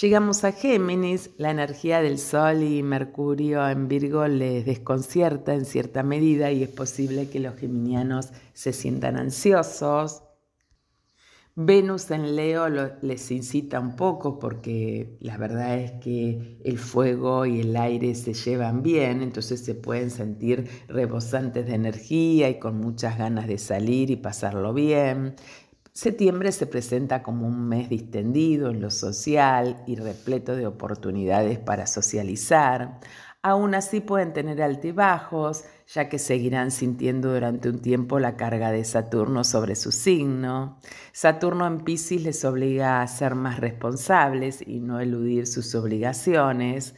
Llegamos 0.00 0.44
a 0.44 0.52
Géminis, 0.52 1.30
la 1.38 1.50
energía 1.50 2.02
del 2.02 2.18
Sol 2.18 2.62
y 2.62 2.82
Mercurio 2.82 3.66
en 3.66 3.88
Virgo 3.88 4.28
les 4.28 4.66
desconcierta 4.66 5.54
en 5.54 5.64
cierta 5.64 6.02
medida 6.02 6.50
y 6.52 6.62
es 6.62 6.68
posible 6.68 7.30
que 7.30 7.40
los 7.40 7.56
geminianos 7.56 8.28
se 8.52 8.74
sientan 8.74 9.16
ansiosos, 9.16 10.22
Venus 11.58 12.10
en 12.10 12.36
Leo 12.36 12.68
les 13.00 13.30
incita 13.30 13.80
un 13.80 13.96
poco 13.96 14.38
porque 14.38 15.16
la 15.20 15.38
verdad 15.38 15.78
es 15.78 15.92
que 16.02 16.58
el 16.62 16.76
fuego 16.76 17.46
y 17.46 17.60
el 17.60 17.74
aire 17.78 18.14
se 18.14 18.34
llevan 18.34 18.82
bien, 18.82 19.22
entonces 19.22 19.64
se 19.64 19.74
pueden 19.74 20.10
sentir 20.10 20.68
rebosantes 20.86 21.64
de 21.66 21.74
energía 21.74 22.50
y 22.50 22.58
con 22.58 22.78
muchas 22.78 23.16
ganas 23.16 23.46
de 23.46 23.56
salir 23.56 24.10
y 24.10 24.16
pasarlo 24.16 24.74
bien. 24.74 25.36
Septiembre 25.94 26.52
se 26.52 26.66
presenta 26.66 27.22
como 27.22 27.46
un 27.46 27.66
mes 27.66 27.88
distendido 27.88 28.68
en 28.68 28.82
lo 28.82 28.90
social 28.90 29.82
y 29.86 29.96
repleto 29.96 30.54
de 30.56 30.66
oportunidades 30.66 31.58
para 31.58 31.86
socializar. 31.86 33.00
Aún 33.46 33.76
así 33.76 34.00
pueden 34.00 34.32
tener 34.32 34.60
altibajos, 34.60 35.66
ya 35.86 36.08
que 36.08 36.18
seguirán 36.18 36.72
sintiendo 36.72 37.32
durante 37.32 37.68
un 37.68 37.80
tiempo 37.80 38.18
la 38.18 38.36
carga 38.36 38.72
de 38.72 38.82
Saturno 38.82 39.44
sobre 39.44 39.76
su 39.76 39.92
signo. 39.92 40.80
Saturno 41.12 41.64
en 41.68 41.84
Pisces 41.84 42.24
les 42.24 42.44
obliga 42.44 43.02
a 43.02 43.06
ser 43.06 43.36
más 43.36 43.60
responsables 43.60 44.66
y 44.66 44.80
no 44.80 44.98
eludir 44.98 45.46
sus 45.46 45.76
obligaciones. 45.76 46.96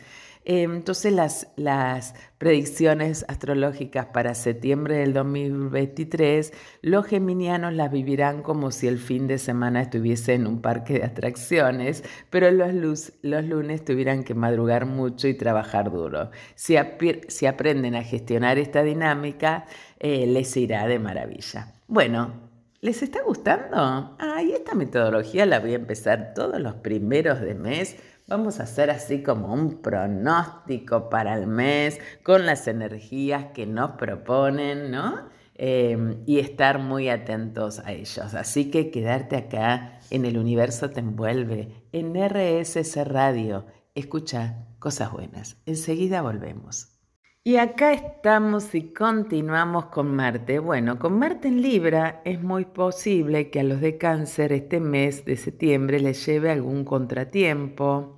Em, 0.51 0.77
entonces 0.77 1.13
las, 1.13 1.49
las 1.57 2.15
predicciones 2.39 3.27
astrológicas 3.29 4.07
para 4.07 4.35
septiembre 4.35 4.97
del 4.97 5.13
2023, 5.13 6.55
los 6.81 7.05
geminianos 7.05 7.75
las 7.75 7.93
vivirán 7.93 8.43
como 8.43 8.71
si 8.71 8.89
el 8.89 8.99
fin 8.99 9.27
de 9.27 9.37
semana 9.37 9.83
estuviese 9.83 10.33
en 10.33 10.47
un 10.47 10.63
parque 10.63 10.95
de 10.95 11.05
atracciones, 11.05 12.03
pero 12.31 12.51
los, 12.51 13.13
lunes 13.23 13.85
tuvieran 13.85 14.25
que 14.25 14.33
madrugar 14.33 14.87
mucho 14.87 15.29
y 15.29 15.35
trabajar 15.35 15.93
duro. 15.93 16.31
Si, 16.55 16.77
aprenden 16.79 17.95
a 17.95 18.03
gestionar 18.03 18.57
esta 18.57 18.83
dinámica, 18.83 19.67
eh, 20.01 20.27
les 20.27 20.57
irá 20.57 20.87
de 20.87 20.99
maravilla. 20.99 21.75
Bueno, 21.89 22.49
¿Les 22.81 23.03
está 23.03 23.25
gustando? 23.25 24.15
Ay, 24.21 24.53
esta 24.53 24.77
metodología 24.77 25.45
la 25.47 25.59
voy 25.59 25.73
a 25.73 25.75
empezar 25.75 26.33
todos 26.33 26.61
los 26.61 26.75
primeros 26.75 27.41
de 27.41 27.57
mes 27.57 27.97
Vamos 28.29 28.61
a 28.61 28.65
hacer 28.65 28.91
así 28.91 29.23
como 29.23 29.55
un 29.55 29.81
pronóstico 29.81 31.09
para 31.09 31.35
el 31.35 31.47
mes 31.47 31.99
con 32.23 32.45
las 32.45 32.69
energías 32.69 33.47
que 33.55 33.65
nos 33.65 33.93
proponen, 33.93 34.91
¿no? 34.91 35.31
Em, 35.55 36.23
y 36.27 36.39
estar 36.39 36.79
muy 36.79 37.09
atentos 37.09 37.79
a 37.79 37.93
ellos. 37.93 38.35
Así 38.35 38.71
que 38.71 38.91
quedarte 38.91 39.37
acá 39.37 39.99
en 40.11 40.27
el 40.27 40.37
universo 40.37 40.91
te 40.91 41.01
envuelve, 41.01 41.87
en 41.91 42.15
RSS 42.15 43.03
Radio. 43.09 43.65
Escucha 43.95 44.67
cosas 44.79 45.11
buenas. 45.11 45.57
Enseguida 45.65 46.21
volvemos. 46.21 46.99
Y 47.45 47.57
acá 47.57 47.95
estamos 47.95 48.75
y 48.75 48.93
continuamos 48.93 49.87
con 49.87 50.15
Marte. 50.15 50.59
Bueno, 50.59 50.99
con 50.99 51.19
Marte 51.19 51.49
en 51.49 51.63
Libra 51.63 52.21
es 52.27 52.43
muy 52.43 52.67
posible 52.67 53.49
que 53.49 53.61
a 53.61 53.65
los 53.65 53.81
de 53.81 53.97
cáncer 53.97 54.53
este 54.53 54.81
mes 54.81 55.25
de 55.25 55.39
septiembre 55.39 55.99
les 55.99 56.27
lleve 56.27 56.51
algún 56.51 56.85
contratiempo, 56.85 58.18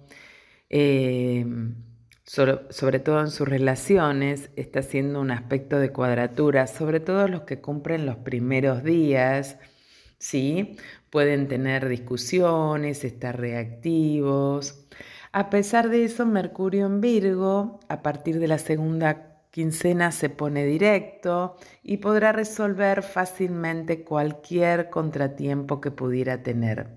eh, 0.71 1.45
sobre, 2.25 3.01
todo 3.01 3.21
en 3.21 3.31
sus 3.31 3.49
relaciones, 3.49 4.51
está 4.55 4.81
haciendo 4.81 5.21
un 5.21 5.33
aspecto 5.33 5.81
de 5.81 5.91
cuadratura, 5.91 6.69
sobre 6.69 7.01
todo 7.01 7.27
los 7.27 7.43
que 7.43 7.61
cumplen 7.61 8.07
los 8.07 8.19
primeros 8.19 8.85
días, 8.85 9.59
¿sí? 10.19 10.77
Pueden 11.11 11.49
tener 11.49 11.89
discusiones, 11.89 13.05
estar 13.05 13.41
reactivos. 13.41 14.87
A 15.33 15.51
pesar 15.51 15.89
de 15.89 16.05
eso, 16.05 16.25
Mercurio 16.25 16.87
en 16.87 17.01
Virgo, 17.01 17.81
a 17.89 18.03
partir 18.03 18.39
de 18.39 18.47
la 18.47 18.59
segunda 18.59 19.31
quincena 19.51 20.13
se 20.13 20.31
pone 20.31 20.65
directo 20.65 21.57
y 21.83 21.97
podrá 21.97 22.31
resolver 22.31 23.03
fácilmente 23.03 24.05
cualquier 24.05 24.89
contratiempo 24.91 25.81
que 25.81 25.91
pudiera 25.91 26.43
tener. 26.45 26.89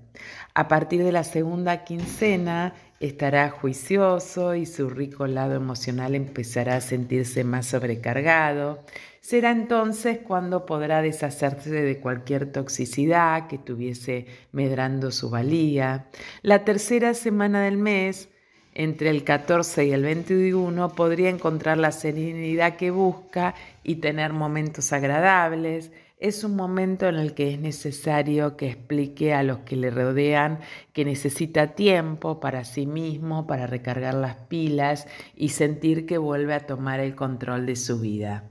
A 0.54 0.68
partir 0.68 1.04
de 1.04 1.12
la 1.12 1.24
segunda 1.24 1.84
quincena 1.84 2.76
estará 3.08 3.50
juicioso 3.50 4.56
y 4.56 4.66
su 4.66 4.90
rico 4.90 5.28
lado 5.28 5.56
emocional 5.56 6.16
empezará 6.16 6.78
a 6.78 6.82
sentirse 6.82 7.44
más 7.44 7.66
sobrecargado. 7.66 8.86
Será 9.20 9.52
entonces 9.52 10.20
cuando 10.26 10.66
podrá 10.66 11.02
deshacerse 11.02 11.70
de 11.70 12.00
cualquier 12.00 12.52
toxicidad 12.52 13.48
que 13.48 13.58
estuviese 13.58 14.28
medrando 14.54 15.12
su 15.12 15.30
valía. 15.30 16.08
La 16.44 16.64
tercera 16.64 17.14
semana 17.14 17.64
del 17.64 17.78
mes 17.78 18.30
entre 18.74 19.10
el 19.10 19.26
14 19.26 19.86
y 19.86 19.92
el 19.92 20.04
21 20.04 20.90
podría 20.96 21.30
encontrar 21.30 21.78
la 21.78 21.92
serenidad 21.92 22.78
que 22.78 22.90
busca 22.90 23.54
y 23.84 23.96
tener 23.98 24.32
momentos 24.32 24.94
agradables. 24.94 25.92
Es 26.24 26.46
un 26.46 26.56
momento 26.56 27.10
en 27.10 27.16
el 27.16 27.34
que 27.34 27.52
es 27.52 27.60
necesario 27.60 28.56
que 28.56 28.70
explique 28.70 29.34
a 29.34 29.44
los 29.44 29.60
que 29.60 29.76
le 29.76 29.92
rodean 29.92 30.62
que 30.94 31.04
necesita 31.04 31.76
tiempo 31.76 32.40
para 32.40 32.64
sí 32.64 32.86
mismo, 32.86 33.46
para 33.46 33.68
recargar 33.68 34.14
las 34.14 34.38
pilas 34.48 35.06
y 35.36 35.50
sentir 35.50 36.06
que 36.06 36.18
vuelve 36.18 36.54
a 36.54 36.66
tomar 36.66 37.02
el 37.02 37.14
control 37.14 37.66
de 37.66 37.76
su 37.76 38.00
vida. 38.00 38.50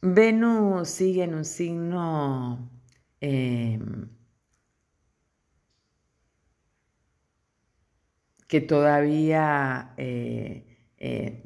Venus 0.00 0.88
sigue 0.90 1.24
en 1.24 1.34
un 1.34 1.44
signo 1.44 2.70
eh, 3.20 3.80
que 8.46 8.60
todavía, 8.60 9.92
eh, 9.96 10.86
eh, 10.98 11.42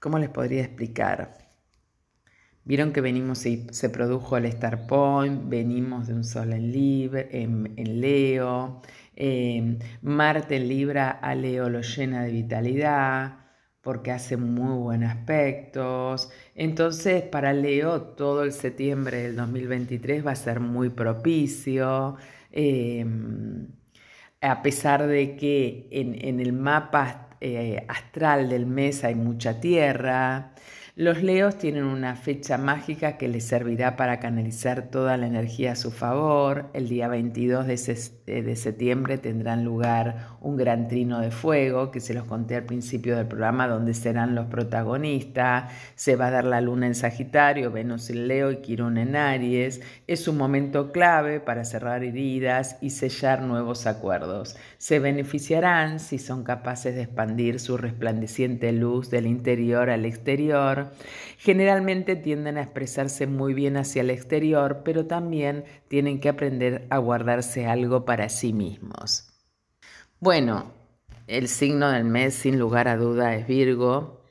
¿cómo 0.00 0.18
les 0.18 0.30
podría 0.30 0.62
explicar? 0.62 1.41
Vieron 2.64 2.92
que 2.92 3.00
venimos 3.00 3.38
se 3.38 3.90
produjo 3.90 4.36
el 4.36 4.46
Star 4.46 4.86
Point, 4.86 5.48
venimos 5.48 6.06
de 6.06 6.14
un 6.14 6.24
sol 6.24 6.52
en, 6.52 7.72
en, 7.76 8.00
Leo, 8.00 8.82
eh, 9.16 9.78
Marte 10.02 10.56
en 10.56 10.68
Libra 10.68 11.10
a 11.10 11.34
Leo 11.34 11.68
lo 11.68 11.80
llena 11.82 12.22
de 12.22 12.30
vitalidad 12.32 13.38
porque 13.80 14.12
hace 14.12 14.36
muy 14.36 14.78
buenos 14.78 15.10
aspectos. 15.10 16.30
Entonces, 16.54 17.22
para 17.22 17.52
Leo, 17.52 18.00
todo 18.02 18.44
el 18.44 18.52
septiembre 18.52 19.22
del 19.22 19.36
2023 19.36 20.24
va 20.24 20.32
a 20.32 20.36
ser 20.36 20.60
muy 20.60 20.88
propicio 20.90 22.16
a 24.42 24.60
pesar 24.62 25.06
de 25.06 25.36
que 25.36 25.88
en, 25.92 26.40
el 26.40 26.52
mapa 26.52 27.28
eh, 27.40 27.84
astral 27.88 28.48
del 28.48 28.66
mes 28.66 29.04
hay 29.04 29.14
mucha 29.14 29.60
tierra, 29.60 30.52
los 30.94 31.22
leos 31.22 31.56
tienen 31.56 31.84
una 31.84 32.16
fecha 32.16 32.58
mágica 32.58 33.16
que 33.16 33.26
les 33.26 33.46
servirá 33.46 33.96
para 33.96 34.20
canalizar 34.20 34.90
toda 34.90 35.16
la 35.16 35.26
energía 35.26 35.72
a 35.72 35.76
su 35.76 35.90
favor. 35.90 36.66
El 36.74 36.86
día 36.86 37.08
22 37.08 37.66
eh, 37.66 38.42
de, 38.42 38.56
septiembre 38.56 39.16
tendrán 39.16 39.64
lugar 39.64 40.36
un 40.42 40.58
gran 40.58 40.88
trino 40.88 41.20
de 41.20 41.30
fuego, 41.30 41.90
que 41.90 42.00
se 42.00 42.12
los 42.12 42.24
conté 42.24 42.56
al 42.56 42.64
principio 42.64 43.16
del 43.16 43.26
programa, 43.26 43.68
donde 43.68 43.94
serán 43.94 44.34
los 44.34 44.48
protagonistas. 44.48 45.72
Se 45.94 46.14
va 46.14 46.26
a 46.26 46.30
dar 46.30 46.44
la 46.44 46.60
luna 46.60 46.88
en 46.88 46.94
Sagitario, 46.94 47.70
Venus 47.70 48.10
en 48.10 48.28
Leo 48.28 48.52
y 48.52 48.58
Quirón 48.58 48.98
en 48.98 49.16
Aries. 49.16 49.80
Es 50.06 50.28
un 50.28 50.36
momento 50.36 50.92
clave 50.92 51.40
para 51.40 51.64
cerrar 51.64 52.04
heridas 52.04 52.76
y 52.82 52.90
sellar 52.90 53.40
nuevos 53.40 53.86
acuerdos. 53.86 54.56
Se 54.76 54.98
beneficiarán 54.98 56.00
si 56.00 56.18
son 56.18 56.44
capaces 56.44 56.94
de 56.94 57.04
expandir 57.04 57.60
su 57.60 57.78
resplandeciente 57.78 58.72
luz 58.72 59.08
del 59.08 59.26
interior 59.26 59.88
al 59.88 60.04
exterior 60.04 60.81
generalmente 61.38 62.16
tienden 62.16 62.58
a 62.58 62.62
expresarse 62.62 63.26
muy 63.26 63.54
bien 63.54 63.76
hacia 63.76 64.02
el 64.02 64.10
exterior, 64.10 64.82
pero 64.84 65.06
también 65.06 65.64
tienen 65.88 66.20
que 66.20 66.28
aprender 66.28 66.86
a 66.90 66.98
guardarse 66.98 67.66
algo 67.66 68.04
para 68.04 68.28
sí 68.28 68.52
mismos. 68.52 69.28
Bueno, 70.20 70.72
el 71.26 71.48
signo 71.48 71.90
del 71.90 72.04
mes 72.04 72.34
sin 72.34 72.58
lugar 72.58 72.88
a 72.88 72.96
duda 72.96 73.34
es 73.34 73.46
Virgo, 73.46 74.22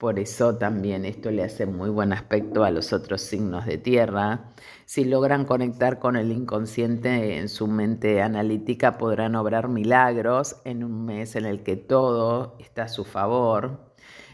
por 0.00 0.18
eso 0.18 0.56
también 0.56 1.04
esto 1.04 1.30
le 1.30 1.44
hace 1.44 1.66
muy 1.66 1.90
buen 1.90 2.14
aspecto 2.14 2.64
a 2.64 2.70
los 2.70 2.94
otros 2.94 3.20
signos 3.20 3.66
de 3.66 3.76
tierra. 3.76 4.50
Si 4.86 5.04
logran 5.04 5.44
conectar 5.44 5.98
con 5.98 6.16
el 6.16 6.32
inconsciente 6.32 7.36
en 7.36 7.50
su 7.50 7.66
mente 7.66 8.22
analítica, 8.22 8.96
podrán 8.96 9.36
obrar 9.36 9.68
milagros 9.68 10.56
en 10.64 10.84
un 10.84 11.04
mes 11.04 11.36
en 11.36 11.44
el 11.44 11.62
que 11.62 11.76
todo 11.76 12.56
está 12.60 12.84
a 12.84 12.88
su 12.88 13.04
favor. 13.04 13.89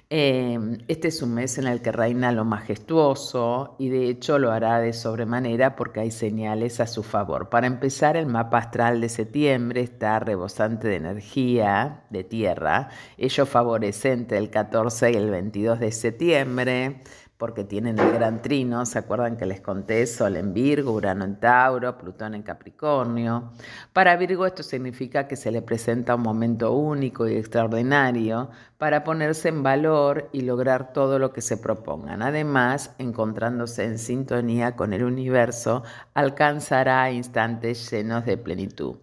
Em, 0.08 0.78
este 0.86 1.08
es 1.08 1.20
un 1.20 1.34
mes 1.34 1.58
en 1.58 1.66
el 1.66 1.82
que 1.82 1.90
reina 1.90 2.30
lo 2.30 2.44
majestuoso 2.44 3.74
y 3.80 3.88
de 3.88 4.08
hecho 4.08 4.38
lo 4.38 4.52
hará 4.52 4.78
de 4.78 4.92
sobremanera 4.92 5.74
porque 5.74 5.98
hay 5.98 6.12
señales 6.12 6.78
a 6.78 6.86
su 6.86 7.02
favor. 7.02 7.48
Para 7.48 7.66
empezar, 7.66 8.16
el 8.16 8.26
mapa 8.26 8.58
astral 8.58 9.00
de 9.00 9.08
septiembre 9.08 9.80
está 9.80 10.20
rebosante 10.20 10.86
de 10.86 10.96
energía 10.96 12.04
de 12.10 12.22
tierra. 12.22 12.90
Ello 13.18 13.46
favorece 13.46 14.12
entre 14.12 14.38
el 14.38 14.48
14 14.48 15.10
y 15.10 15.16
el 15.16 15.28
22 15.28 15.80
de 15.80 15.90
septiembre 15.90 17.02
porque 17.38 17.64
tienen 17.64 17.98
el 17.98 18.12
gran 18.12 18.40
trino, 18.40 18.86
¿se 18.86 18.98
acuerdan 18.98 19.36
que 19.36 19.44
les 19.44 19.60
conté? 19.60 20.06
Sol 20.06 20.36
en 20.36 20.54
Virgo, 20.54 20.92
Urano 20.92 21.24
en 21.24 21.38
Tauro, 21.38 21.98
Plutón 21.98 22.34
en 22.34 22.42
Capricornio. 22.42 23.52
Para 23.92 24.16
Virgo 24.16 24.46
esto 24.46 24.62
significa 24.62 25.28
que 25.28 25.36
se 25.36 25.50
le 25.50 25.60
presenta 25.60 26.14
un 26.14 26.22
momento 26.22 26.72
único 26.72 27.28
y 27.28 27.36
extraordinario 27.36 28.50
para 28.78 29.04
ponerse 29.04 29.48
en 29.48 29.62
valor 29.62 30.28
y 30.32 30.42
lograr 30.42 30.92
todo 30.92 31.18
lo 31.18 31.32
que 31.32 31.42
se 31.42 31.56
propongan. 31.56 32.22
Además, 32.22 32.94
encontrándose 32.98 33.84
en 33.84 33.98
sintonía 33.98 34.76
con 34.76 34.92
el 34.92 35.04
universo, 35.04 35.82
alcanzará 36.14 37.10
instantes 37.10 37.90
llenos 37.90 38.24
de 38.24 38.38
plenitud. 38.38 38.96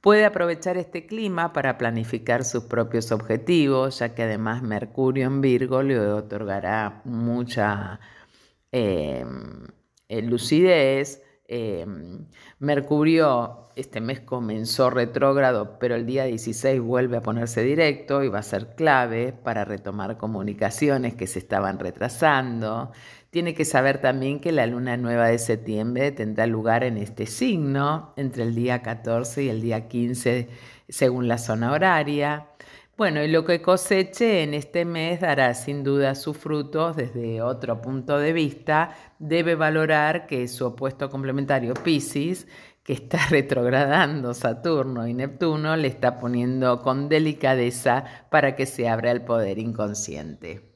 Puede 0.00 0.24
aprovechar 0.24 0.78
este 0.78 1.06
clima 1.06 1.52
para 1.52 1.76
planificar 1.76 2.44
sus 2.44 2.64
propios 2.64 3.12
objetivos, 3.12 3.98
ya 3.98 4.14
que 4.14 4.22
además 4.22 4.62
Mercurio 4.62 5.26
en 5.26 5.42
Virgo 5.42 5.82
le 5.82 5.98
otorgará 6.00 7.02
mucha 7.04 8.00
em, 8.72 9.66
eh, 10.08 10.22
lucidez. 10.22 11.22
Em, 11.48 12.26
Mercurio 12.58 13.60
este 13.76 14.00
mes 14.00 14.20
comenzó 14.20 14.90
retrógrado, 14.90 15.78
pero 15.78 15.94
el 15.94 16.06
día 16.06 16.24
16 16.24 16.80
vuelve 16.80 17.18
a 17.18 17.22
ponerse 17.22 17.62
directo 17.62 18.22
y 18.22 18.28
va 18.28 18.40
a 18.40 18.42
ser 18.42 18.74
clave 18.74 19.32
para 19.32 19.64
retomar 19.64 20.16
comunicaciones 20.16 21.14
que 21.14 21.26
se 21.26 21.38
estaban 21.38 21.78
retrasando. 21.78 22.92
Tiene 23.30 23.54
que 23.54 23.64
saber 23.64 24.00
también 24.00 24.40
que 24.40 24.50
la 24.50 24.66
luna 24.66 24.96
nueva 24.96 25.28
de 25.28 25.38
septiembre 25.38 26.10
tendrá 26.10 26.48
lugar 26.48 26.82
en 26.82 26.96
este 26.96 27.26
signo 27.26 28.12
entre 28.16 28.42
el 28.42 28.56
día 28.56 28.82
14 28.82 29.44
y 29.44 29.48
el 29.48 29.62
día 29.62 29.86
15 29.86 30.48
según 30.88 31.28
la 31.28 31.38
zona 31.38 31.70
horaria. 31.70 32.48
Bueno, 32.96 33.22
y 33.22 33.28
lo 33.28 33.44
que 33.44 33.62
coseche 33.62 34.42
en 34.42 34.52
este 34.52 34.84
mes 34.84 35.20
dará 35.20 35.54
sin 35.54 35.84
duda 35.84 36.16
sus 36.16 36.36
frutos 36.36 36.96
desde 36.96 37.40
otro 37.40 37.80
punto 37.80 38.18
de 38.18 38.32
vista. 38.32 38.96
Debe 39.20 39.54
valorar 39.54 40.26
que 40.26 40.48
su 40.48 40.66
opuesto 40.66 41.08
complementario 41.08 41.74
Pisces, 41.74 42.48
que 42.82 42.94
está 42.94 43.18
retrogradando 43.30 44.34
Saturno 44.34 45.06
y 45.06 45.14
Neptuno, 45.14 45.76
le 45.76 45.86
está 45.86 46.18
poniendo 46.18 46.82
con 46.82 47.08
delicadeza 47.08 48.04
para 48.28 48.56
que 48.56 48.66
se 48.66 48.88
abra 48.88 49.12
el 49.12 49.22
poder 49.22 49.60
inconsciente. 49.60 50.69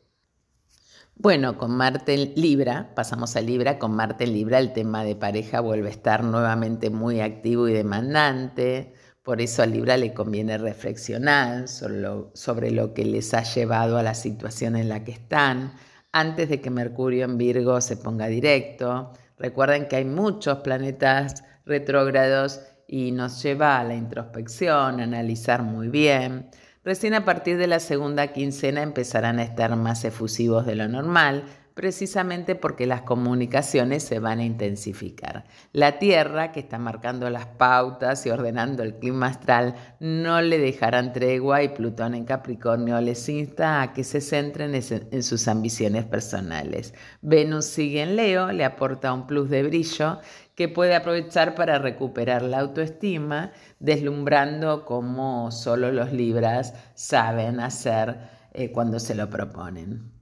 Bueno, 1.16 1.56
con 1.58 1.70
Marte 1.76 2.14
en 2.14 2.34
Libra, 2.34 2.92
pasamos 2.94 3.36
a 3.36 3.40
Libra, 3.40 3.78
con 3.78 3.94
Marte 3.94 4.24
en 4.24 4.32
Libra 4.32 4.58
el 4.58 4.72
tema 4.72 5.04
de 5.04 5.14
pareja 5.14 5.60
vuelve 5.60 5.88
a 5.88 5.92
estar 5.92 6.24
nuevamente 6.24 6.90
muy 6.90 7.20
activo 7.20 7.68
y 7.68 7.72
demandante, 7.72 8.92
por 9.22 9.40
eso 9.40 9.62
a 9.62 9.66
Libra 9.66 9.96
le 9.96 10.12
conviene 10.12 10.58
reflexionar 10.58 11.68
sobre 11.68 12.00
lo, 12.00 12.30
sobre 12.34 12.72
lo 12.72 12.94
que 12.94 13.04
les 13.04 13.32
ha 13.32 13.42
llevado 13.44 13.96
a 13.96 14.02
la 14.02 14.14
situación 14.14 14.76
en 14.76 14.88
la 14.88 15.04
que 15.04 15.12
están, 15.12 15.74
antes 16.12 16.48
de 16.48 16.60
que 16.60 16.70
Mercurio 16.70 17.24
en 17.24 17.38
Virgo 17.38 17.80
se 17.80 17.96
ponga 17.96 18.26
directo. 18.26 19.12
Recuerden 19.38 19.86
que 19.88 19.96
hay 19.96 20.04
muchos 20.04 20.58
planetas 20.58 21.44
retrógrados 21.64 22.60
y 22.88 23.12
nos 23.12 23.42
lleva 23.42 23.78
a 23.78 23.84
la 23.84 23.94
introspección, 23.94 25.00
a 25.00 25.04
analizar 25.04 25.62
muy 25.62 25.88
bien. 25.88 26.50
Recién 26.84 27.14
a 27.14 27.24
partir 27.24 27.56
de 27.56 27.66
la 27.66 27.80
segunda 27.80 28.28
quincena 28.34 28.82
empezarán 28.82 29.38
a 29.38 29.42
estar 29.42 29.74
más 29.74 30.04
efusivos 30.04 30.66
de 30.66 30.74
lo 30.74 30.86
normal, 30.86 31.44
precisamente 31.74 32.54
porque 32.54 32.86
las 32.86 33.02
comunicaciones 33.02 34.04
se 34.04 34.20
van 34.20 34.38
a 34.38 34.44
intensificar. 34.44 35.44
La 35.72 35.98
Tierra, 35.98 36.52
que 36.52 36.60
está 36.60 36.78
marcando 36.78 37.28
las 37.30 37.46
pautas 37.46 38.24
y 38.26 38.30
ordenando 38.30 38.84
el 38.84 38.94
clima 38.94 39.26
astral, 39.26 39.74
no 39.98 40.40
le 40.40 40.58
dejarán 40.58 41.12
tregua 41.12 41.64
y 41.64 41.68
Plutón 41.70 42.14
en 42.14 42.24
Capricornio 42.24 43.00
les 43.00 43.28
insta 43.28 43.82
a 43.82 43.92
que 43.92 44.04
se 44.04 44.20
centren 44.20 44.74
en 44.74 45.22
sus 45.24 45.48
ambiciones 45.48 46.04
personales. 46.04 46.94
Venus 47.22 47.66
sigue 47.66 48.02
en 48.02 48.14
Leo, 48.14 48.52
le 48.52 48.64
aporta 48.64 49.12
un 49.12 49.26
plus 49.26 49.50
de 49.50 49.64
brillo 49.64 50.20
que 50.54 50.68
puede 50.68 50.94
aprovechar 50.94 51.56
para 51.56 51.80
recuperar 51.80 52.42
la 52.42 52.60
autoestima, 52.60 53.50
deslumbrando 53.80 54.84
como 54.84 55.50
solo 55.50 55.90
los 55.90 56.12
Libras 56.12 56.74
saben 56.94 57.58
hacer 57.58 58.18
eh, 58.52 58.70
cuando 58.70 59.00
se 59.00 59.16
lo 59.16 59.28
proponen. 59.28 60.13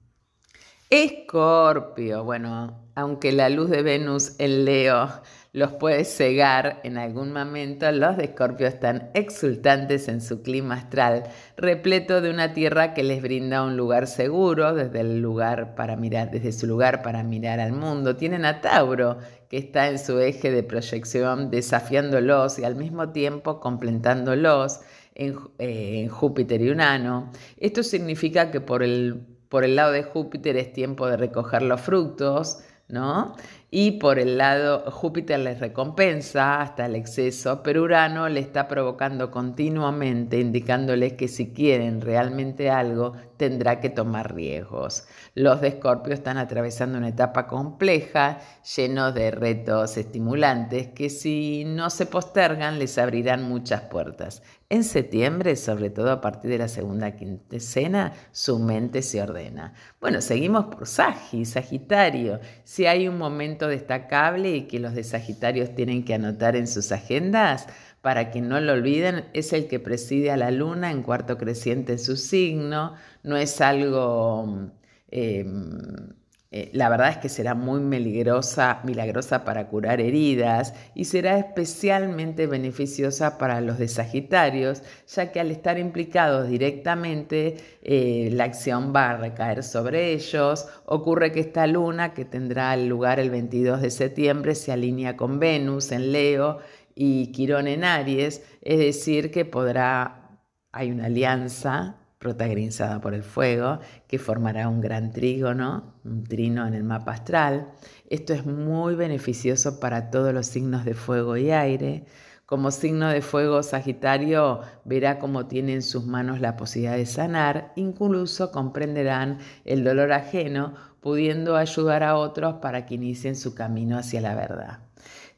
Escorpio, 0.94 2.22
bueno, 2.22 2.90
aunque 2.94 3.32
la 3.32 3.48
luz 3.48 3.70
de 3.70 3.80
Venus 3.80 4.34
en 4.38 4.66
Leo 4.66 5.08
los 5.54 5.72
puede 5.72 6.04
cegar 6.04 6.80
en 6.84 6.98
algún 6.98 7.32
momento, 7.32 7.90
los 7.92 8.18
de 8.18 8.24
Escorpio 8.24 8.66
están 8.66 9.10
exultantes 9.14 10.08
en 10.08 10.20
su 10.20 10.42
clima 10.42 10.74
astral, 10.74 11.22
repleto 11.56 12.20
de 12.20 12.28
una 12.28 12.52
tierra 12.52 12.92
que 12.92 13.04
les 13.04 13.22
brinda 13.22 13.62
un 13.62 13.78
lugar 13.78 14.06
seguro 14.06 14.74
desde 14.74 15.00
el 15.00 15.22
lugar 15.22 15.74
para 15.76 15.96
mirar, 15.96 16.30
desde 16.30 16.52
su 16.52 16.66
lugar 16.66 17.00
para 17.00 17.22
mirar 17.22 17.58
al 17.58 17.72
mundo. 17.72 18.16
Tienen 18.16 18.44
a 18.44 18.60
Tauro, 18.60 19.16
que 19.48 19.56
está 19.56 19.88
en 19.88 19.98
su 19.98 20.20
eje 20.20 20.50
de 20.50 20.62
proyección, 20.62 21.50
desafiándolos 21.50 22.58
y 22.58 22.64
al 22.64 22.76
mismo 22.76 23.12
tiempo 23.12 23.60
completándolos 23.60 24.80
en, 25.14 25.38
eh, 25.58 26.02
en 26.02 26.08
Júpiter 26.10 26.60
y 26.60 26.70
Urano. 26.70 27.32
Esto 27.56 27.82
significa 27.82 28.50
que 28.50 28.60
por 28.60 28.82
el 28.82 29.31
por 29.52 29.64
el 29.64 29.76
lado 29.76 29.92
de 29.92 30.02
Júpiter 30.02 30.56
es 30.56 30.72
tiempo 30.72 31.06
de 31.06 31.18
recoger 31.18 31.60
los 31.60 31.78
frutos, 31.78 32.60
¿no? 32.88 33.36
Y 33.70 33.98
por 33.98 34.18
el 34.18 34.38
lado, 34.38 34.90
Júpiter 34.90 35.40
les 35.40 35.60
recompensa 35.60 36.62
hasta 36.62 36.86
el 36.86 36.96
exceso, 36.96 37.62
pero 37.62 37.82
Urano 37.82 38.30
le 38.30 38.40
está 38.40 38.66
provocando 38.66 39.30
continuamente, 39.30 40.40
indicándoles 40.40 41.12
que 41.12 41.28
si 41.28 41.52
quieren 41.52 42.00
realmente 42.00 42.70
algo, 42.70 43.12
tendrá 43.42 43.80
que 43.80 43.90
tomar 43.90 44.36
riesgos. 44.36 45.08
Los 45.34 45.60
de 45.60 45.66
Escorpio 45.66 46.14
están 46.14 46.38
atravesando 46.38 46.98
una 46.98 47.08
etapa 47.08 47.48
compleja, 47.48 48.38
llenos 48.76 49.12
de 49.16 49.32
retos 49.32 49.96
estimulantes, 49.96 50.90
que 50.94 51.10
si 51.10 51.64
no 51.66 51.90
se 51.90 52.06
postergan 52.06 52.78
les 52.78 52.98
abrirán 52.98 53.42
muchas 53.42 53.80
puertas. 53.80 54.44
En 54.68 54.84
septiembre, 54.84 55.56
sobre 55.56 55.90
todo 55.90 56.12
a 56.12 56.20
partir 56.20 56.52
de 56.52 56.58
la 56.58 56.68
segunda 56.68 57.16
quincena, 57.16 58.12
su 58.30 58.60
mente 58.60 59.02
se 59.02 59.20
ordena. 59.20 59.74
Bueno, 60.00 60.20
seguimos 60.20 60.66
por 60.66 60.86
Sagi, 60.86 61.44
Sagitario. 61.44 62.38
Si 62.62 62.86
hay 62.86 63.08
un 63.08 63.18
momento 63.18 63.66
destacable 63.66 64.54
y 64.54 64.68
que 64.68 64.78
los 64.78 64.94
de 64.94 65.02
Sagitarios 65.02 65.74
tienen 65.74 66.04
que 66.04 66.14
anotar 66.14 66.54
en 66.54 66.68
sus 66.68 66.92
agendas, 66.92 67.66
para 68.02 68.30
que 68.30 68.40
no 68.42 68.60
lo 68.60 68.72
olviden, 68.72 69.24
es 69.32 69.52
el 69.52 69.68
que 69.68 69.80
preside 69.80 70.30
a 70.32 70.36
la 70.36 70.50
luna 70.50 70.90
en 70.90 71.02
cuarto 71.02 71.38
creciente 71.38 71.92
en 71.92 71.98
su 71.98 72.16
signo. 72.16 72.94
No 73.22 73.36
es 73.36 73.60
algo... 73.60 74.70
Em, 75.10 76.12
eh, 76.54 76.68
la 76.74 76.90
verdad 76.90 77.08
es 77.08 77.16
que 77.16 77.30
será 77.30 77.54
muy 77.54 77.80
milagrosa, 77.80 78.80
milagrosa 78.84 79.42
para 79.42 79.68
curar 79.68 80.02
heridas 80.02 80.74
y 80.94 81.06
será 81.06 81.38
especialmente 81.38 82.46
beneficiosa 82.46 83.38
para 83.38 83.62
los 83.62 83.78
de 83.78 83.88
Sagitarios, 83.88 84.82
ya 85.08 85.32
que 85.32 85.40
al 85.40 85.50
estar 85.50 85.78
implicados 85.78 86.48
directamente, 86.48 87.56
eh, 87.82 88.28
la 88.32 88.44
acción 88.44 88.92
va 88.94 89.10
a 89.10 89.16
recaer 89.16 89.62
sobre 89.62 90.12
ellos. 90.12 90.66
Ocurre 90.84 91.32
que 91.32 91.40
esta 91.40 91.66
luna, 91.66 92.12
que 92.12 92.26
tendrá 92.26 92.76
lugar 92.76 93.18
el 93.18 93.30
22 93.30 93.80
de 93.80 93.90
septiembre, 93.90 94.54
se 94.54 94.72
alinea 94.72 95.16
con 95.16 95.38
Venus 95.38 95.90
en 95.90 96.12
Leo 96.12 96.58
y 96.94 97.32
Quirón 97.32 97.68
en 97.68 97.84
Aries, 97.84 98.42
es 98.60 98.78
decir, 98.78 99.30
que 99.30 99.44
podrá, 99.44 100.38
hay 100.72 100.90
una 100.90 101.06
alianza 101.06 101.96
protagonizada 102.22 103.00
por 103.00 103.14
el 103.14 103.24
fuego, 103.24 103.80
que 104.06 104.18
formará 104.18 104.68
un 104.68 104.80
gran 104.80 105.10
trígono, 105.10 105.94
un 106.04 106.22
trino 106.22 106.66
en 106.68 106.74
el 106.74 106.84
mapa 106.84 107.12
astral. 107.12 107.72
Esto 108.08 108.32
es 108.32 108.46
muy 108.46 108.94
beneficioso 108.94 109.80
para 109.80 110.10
todos 110.10 110.32
los 110.32 110.46
signos 110.46 110.84
de 110.84 110.94
fuego 110.94 111.36
y 111.36 111.50
aire. 111.50 112.04
Como 112.46 112.70
signo 112.70 113.08
de 113.08 113.22
fuego 113.22 113.62
Sagitario 113.64 114.60
verá 114.84 115.18
cómo 115.18 115.46
tiene 115.46 115.72
en 115.74 115.82
sus 115.82 116.04
manos 116.04 116.40
la 116.40 116.56
posibilidad 116.56 116.96
de 116.96 117.06
sanar, 117.06 117.72
incluso 117.74 118.52
comprenderán 118.52 119.38
el 119.64 119.82
dolor 119.82 120.12
ajeno, 120.12 120.74
pudiendo 121.00 121.56
ayudar 121.56 122.04
a 122.04 122.16
otros 122.16 122.56
para 122.62 122.86
que 122.86 122.94
inicien 122.94 123.34
su 123.34 123.54
camino 123.54 123.98
hacia 123.98 124.20
la 124.20 124.36
verdad. 124.36 124.91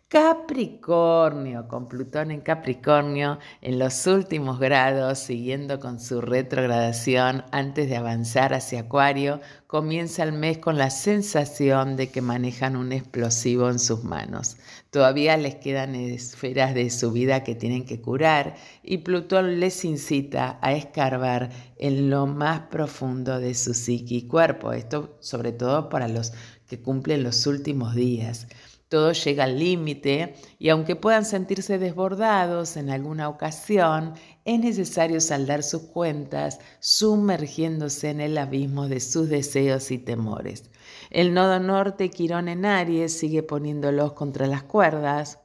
Capricornio, 0.08 1.66
con 1.66 1.88
Plutón 1.88 2.30
en 2.30 2.40
Capricornio 2.40 3.38
en 3.62 3.78
los 3.80 4.06
últimos 4.06 4.60
grados, 4.60 5.18
siguiendo 5.18 5.80
con 5.80 5.98
su 5.98 6.20
retrogradación 6.20 7.44
antes 7.50 7.88
de 7.88 7.96
avanzar 7.96 8.54
hacia 8.54 8.80
Acuario, 8.80 9.40
comienza 9.66 10.22
el 10.22 10.32
mes 10.32 10.58
con 10.58 10.78
la 10.78 10.90
sensación 10.90 11.96
de 11.96 12.10
que 12.10 12.20
manejan 12.20 12.76
un 12.76 12.92
explosivo 12.92 13.68
en 13.70 13.80
sus 13.80 14.04
manos. 14.04 14.56
Todavía 14.90 15.36
les 15.36 15.56
quedan 15.56 15.96
esferas 15.96 16.74
de 16.74 16.90
su 16.90 17.10
vida 17.10 17.42
que 17.42 17.56
tienen 17.56 17.84
que 17.84 18.00
curar 18.00 18.54
y 18.84 18.98
Plutón 18.98 19.58
les 19.58 19.84
incita 19.84 20.58
a 20.62 20.74
escarbar 20.74 21.50
en 21.76 22.10
lo 22.10 22.26
más 22.26 22.60
profundo 22.68 23.40
de 23.40 23.54
su 23.54 23.74
psique 23.74 24.14
y 24.14 24.28
cuerpo. 24.28 24.72
Esto 24.72 25.16
sobre 25.18 25.50
todo 25.50 25.88
para 25.88 26.06
los 26.06 26.32
que 26.68 26.80
cumplen 26.80 27.24
los 27.24 27.48
últimos 27.48 27.94
días 27.96 28.46
todo 28.88 29.12
llega 29.12 29.44
al 29.44 29.58
límite 29.58 30.34
y 30.58 30.68
aunque 30.68 30.96
puedan 30.96 31.24
sentirse 31.24 31.78
desbordados 31.78 32.76
en 32.76 32.90
alguna 32.90 33.28
ocasión, 33.28 34.14
es 34.44 34.60
necesario 34.60 35.20
saldar 35.20 35.62
sus 35.62 35.82
cuentas 35.82 36.60
sumergiéndose 36.80 38.10
en 38.10 38.20
el 38.20 38.38
abismo 38.38 38.88
de 38.88 39.00
sus 39.00 39.28
deseos 39.28 39.90
y 39.90 39.98
temores. 39.98 40.70
El 41.10 41.34
nodo 41.34 41.58
norte 41.60 42.10
Quirón 42.10 42.48
en 42.48 42.66
Aries 42.66 43.18
sigue 43.18 43.42
poniéndolos 43.42 44.12
contra 44.12 44.46
las 44.46 44.62
cuerdas, 44.62 45.38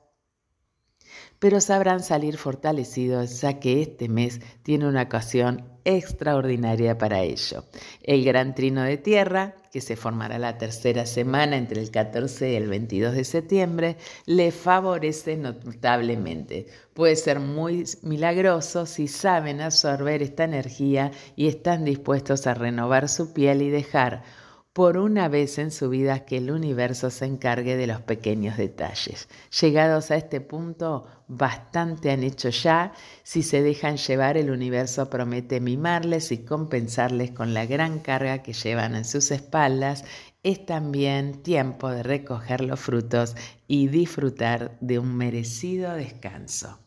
pero 1.39 1.61
sabrán 1.61 2.03
salir 2.03 2.37
fortalecidos 2.37 3.41
ya 3.41 3.59
que 3.59 3.81
este 3.81 4.09
mes 4.09 4.41
tiene 4.63 4.87
una 4.87 5.03
ocasión 5.03 5.65
extraordinaria 5.85 6.97
para 6.97 7.21
ello. 7.21 7.63
El 8.03 8.23
gran 8.23 8.53
trino 8.53 8.83
de 8.83 8.97
tierra, 8.97 9.55
que 9.71 9.81
se 9.81 9.95
formará 9.95 10.37
la 10.37 10.57
tercera 10.57 11.05
semana 11.05 11.57
entre 11.57 11.81
el 11.81 11.89
14 11.89 12.51
y 12.51 12.55
el 12.55 12.67
22 12.67 13.15
de 13.15 13.23
septiembre, 13.23 13.97
le 14.25 14.51
favorece 14.51 15.37
notablemente. 15.37 16.67
Puede 16.93 17.15
ser 17.15 17.39
muy 17.39 17.85
milagroso 18.01 18.85
si 18.85 19.07
saben 19.07 19.61
absorber 19.61 20.21
esta 20.21 20.43
energía 20.43 21.11
y 21.35 21.47
están 21.47 21.85
dispuestos 21.85 22.45
a 22.47 22.53
renovar 22.53 23.09
su 23.09 23.33
piel 23.33 23.61
y 23.61 23.69
dejar 23.69 24.23
por 24.79 24.95
una 24.95 25.27
vez 25.27 25.57
en 25.57 25.71
su 25.71 25.89
vida 25.89 26.23
que 26.23 26.37
el 26.37 26.51
universo 26.51 27.09
se 27.09 27.25
encargue 27.25 27.75
de 27.75 27.85
los 27.85 27.99
pequeños 27.99 28.55
detalles. 28.55 29.27
Llegados 29.59 30.09
a 30.09 30.15
este 30.15 30.39
punto, 30.39 31.05
bastante 31.27 32.11
han 32.11 32.23
hecho 32.23 32.47
ya. 32.47 32.93
Si 33.23 33.43
se 33.43 33.61
dejan 33.61 33.97
llevar, 33.97 34.37
el 34.37 34.49
universo 34.49 35.09
promete 35.09 35.59
mimarles 35.59 36.31
y 36.31 36.45
compensarles 36.45 37.31
con 37.31 37.53
la 37.53 37.65
gran 37.65 37.99
carga 37.99 38.41
que 38.41 38.53
llevan 38.53 38.95
en 38.95 39.03
sus 39.03 39.31
espaldas. 39.31 40.05
Es 40.43 40.65
también 40.65 41.43
tiempo 41.43 41.89
de 41.89 42.01
recoger 42.01 42.61
los 42.61 42.79
frutos 42.79 43.35
y 43.67 43.89
disfrutar 43.89 44.77
de 44.79 44.97
un 44.97 45.13
merecido 45.13 45.93
descanso. 45.93 46.79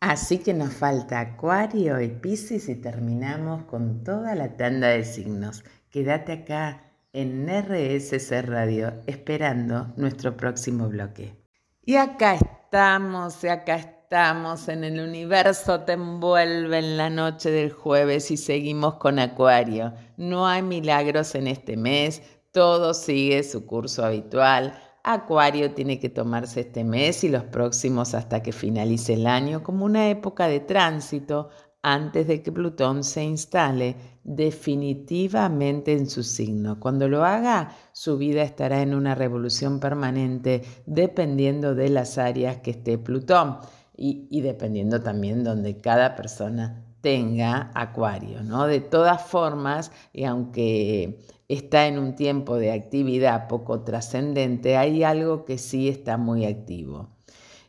Así 0.00 0.38
que 0.38 0.52
nos 0.52 0.74
falta 0.74 1.20
Acuario 1.20 2.00
y 2.00 2.08
Pisces 2.08 2.68
y 2.68 2.74
terminamos 2.74 3.66
con 3.66 4.02
toda 4.02 4.34
la 4.34 4.56
tanda 4.56 4.88
de 4.88 5.04
signos. 5.04 5.62
Quédate 5.92 6.32
acá 6.32 6.90
en 7.12 7.46
RSC 7.46 8.40
Radio 8.46 8.94
esperando 9.06 9.92
nuestro 9.98 10.34
próximo 10.38 10.88
bloque. 10.88 11.36
Y 11.84 11.96
acá 11.96 12.36
estamos, 12.36 13.44
y 13.44 13.48
acá 13.48 13.76
estamos 13.76 14.68
en 14.68 14.84
el 14.84 15.06
universo, 15.06 15.80
te 15.80 15.92
envuelve 15.92 16.78
en 16.78 16.96
la 16.96 17.10
noche 17.10 17.50
del 17.50 17.72
jueves 17.72 18.30
y 18.30 18.38
seguimos 18.38 18.94
con 18.94 19.18
Acuario. 19.18 19.92
No 20.16 20.46
hay 20.46 20.62
milagros 20.62 21.34
en 21.34 21.46
este 21.46 21.76
mes, 21.76 22.22
todo 22.52 22.94
sigue 22.94 23.42
su 23.42 23.66
curso 23.66 24.02
habitual. 24.02 24.72
Acuario 25.04 25.72
tiene 25.72 26.00
que 26.00 26.08
tomarse 26.08 26.60
este 26.60 26.84
mes 26.84 27.22
y 27.22 27.28
los 27.28 27.44
próximos 27.44 28.14
hasta 28.14 28.42
que 28.42 28.52
finalice 28.52 29.12
el 29.12 29.26
año 29.26 29.62
como 29.62 29.84
una 29.84 30.08
época 30.08 30.48
de 30.48 30.60
tránsito 30.60 31.50
antes 31.82 32.28
de 32.28 32.42
que 32.42 32.52
Plutón 32.52 33.02
se 33.02 33.24
instale 33.24 33.96
definitivamente 34.24 35.92
en 35.92 36.08
su 36.08 36.22
signo. 36.22 36.78
Cuando 36.78 37.08
lo 37.08 37.24
haga, 37.24 37.76
su 37.92 38.16
vida 38.16 38.42
estará 38.42 38.82
en 38.82 38.94
una 38.94 39.14
revolución 39.14 39.80
permanente 39.80 40.62
dependiendo 40.86 41.74
de 41.74 41.88
las 41.88 42.18
áreas 42.18 42.58
que 42.58 42.70
esté 42.70 42.98
Plutón 42.98 43.58
y, 43.96 44.40
dependiendo 44.40 45.00
también 45.02 45.44
donde 45.44 45.78
cada 45.78 46.16
persona 46.16 46.84
tenga 47.02 47.70
acuario, 47.74 48.42
¿no? 48.42 48.66
De 48.66 48.80
todas 48.80 49.22
formas, 49.22 49.90
y 50.12 50.24
aunque 50.24 51.20
está 51.48 51.86
en 51.86 51.98
un 51.98 52.14
tiempo 52.14 52.56
de 52.56 52.72
actividad 52.72 53.48
poco 53.48 53.82
trascendente, 53.82 54.76
hay 54.76 55.02
algo 55.02 55.44
que 55.44 55.58
sí 55.58 55.88
está 55.88 56.16
muy 56.16 56.46
activo. 56.46 57.10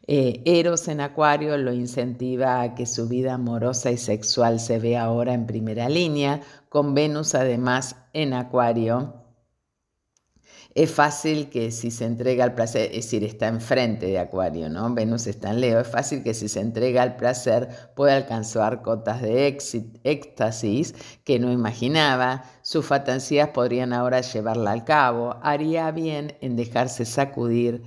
Eh, 0.06 0.42
Eros 0.46 0.90
en 0.90 1.00
Acuario 1.00 1.58
lo 1.58 1.72
incentiva 1.72 2.62
a 2.62 2.76
que 2.76 2.86
su 2.86 3.08
vida 3.08 3.36
amorosa 3.36 3.90
y 3.90 3.98
sexual 3.98 4.60
se 4.60 4.78
vea 4.78 5.04
ahora 5.04 5.34
en 5.34 5.48
primera 5.48 5.88
línea, 5.88 6.42
con 6.68 6.94
Venus 6.94 7.36
además 7.36 7.96
en 8.12 8.34
Acuario. 8.34 9.24
Es 10.76 10.92
fácil 10.92 11.50
que 11.50 11.72
si 11.72 11.92
se 11.92 12.06
entrega 12.06 12.44
al 12.44 12.56
placer, 12.56 12.90
es 12.92 13.06
decir, 13.06 13.24
está 13.24 13.48
enfrente 13.48 14.08
de 14.08 14.20
Acuario, 14.20 14.70
¿no? 14.70 14.94
Venus 14.94 15.28
está 15.28 15.52
en 15.52 15.62
Leo, 15.62 15.80
es 15.80 15.88
fácil 15.88 16.24
que 16.24 16.34
si 16.34 16.50
se 16.50 16.60
entrega 16.62 17.04
al 17.04 17.16
placer 17.16 17.70
pueda 17.96 18.16
alcanzar 18.18 18.82
cotas 18.82 19.22
de 19.22 19.48
éxtasis 20.04 20.96
que 21.24 21.40
no 21.40 21.52
imaginaba, 21.52 22.44
sus 22.64 22.86
fantasías 22.86 23.50
podrían 23.50 23.94
ahora 23.94 24.22
llevarla 24.22 24.72
al 24.72 24.84
cabo, 24.84 25.38
haría 25.44 25.92
bien 25.92 26.36
en 26.42 26.56
dejarse 26.56 27.06
sacudir 27.06 27.84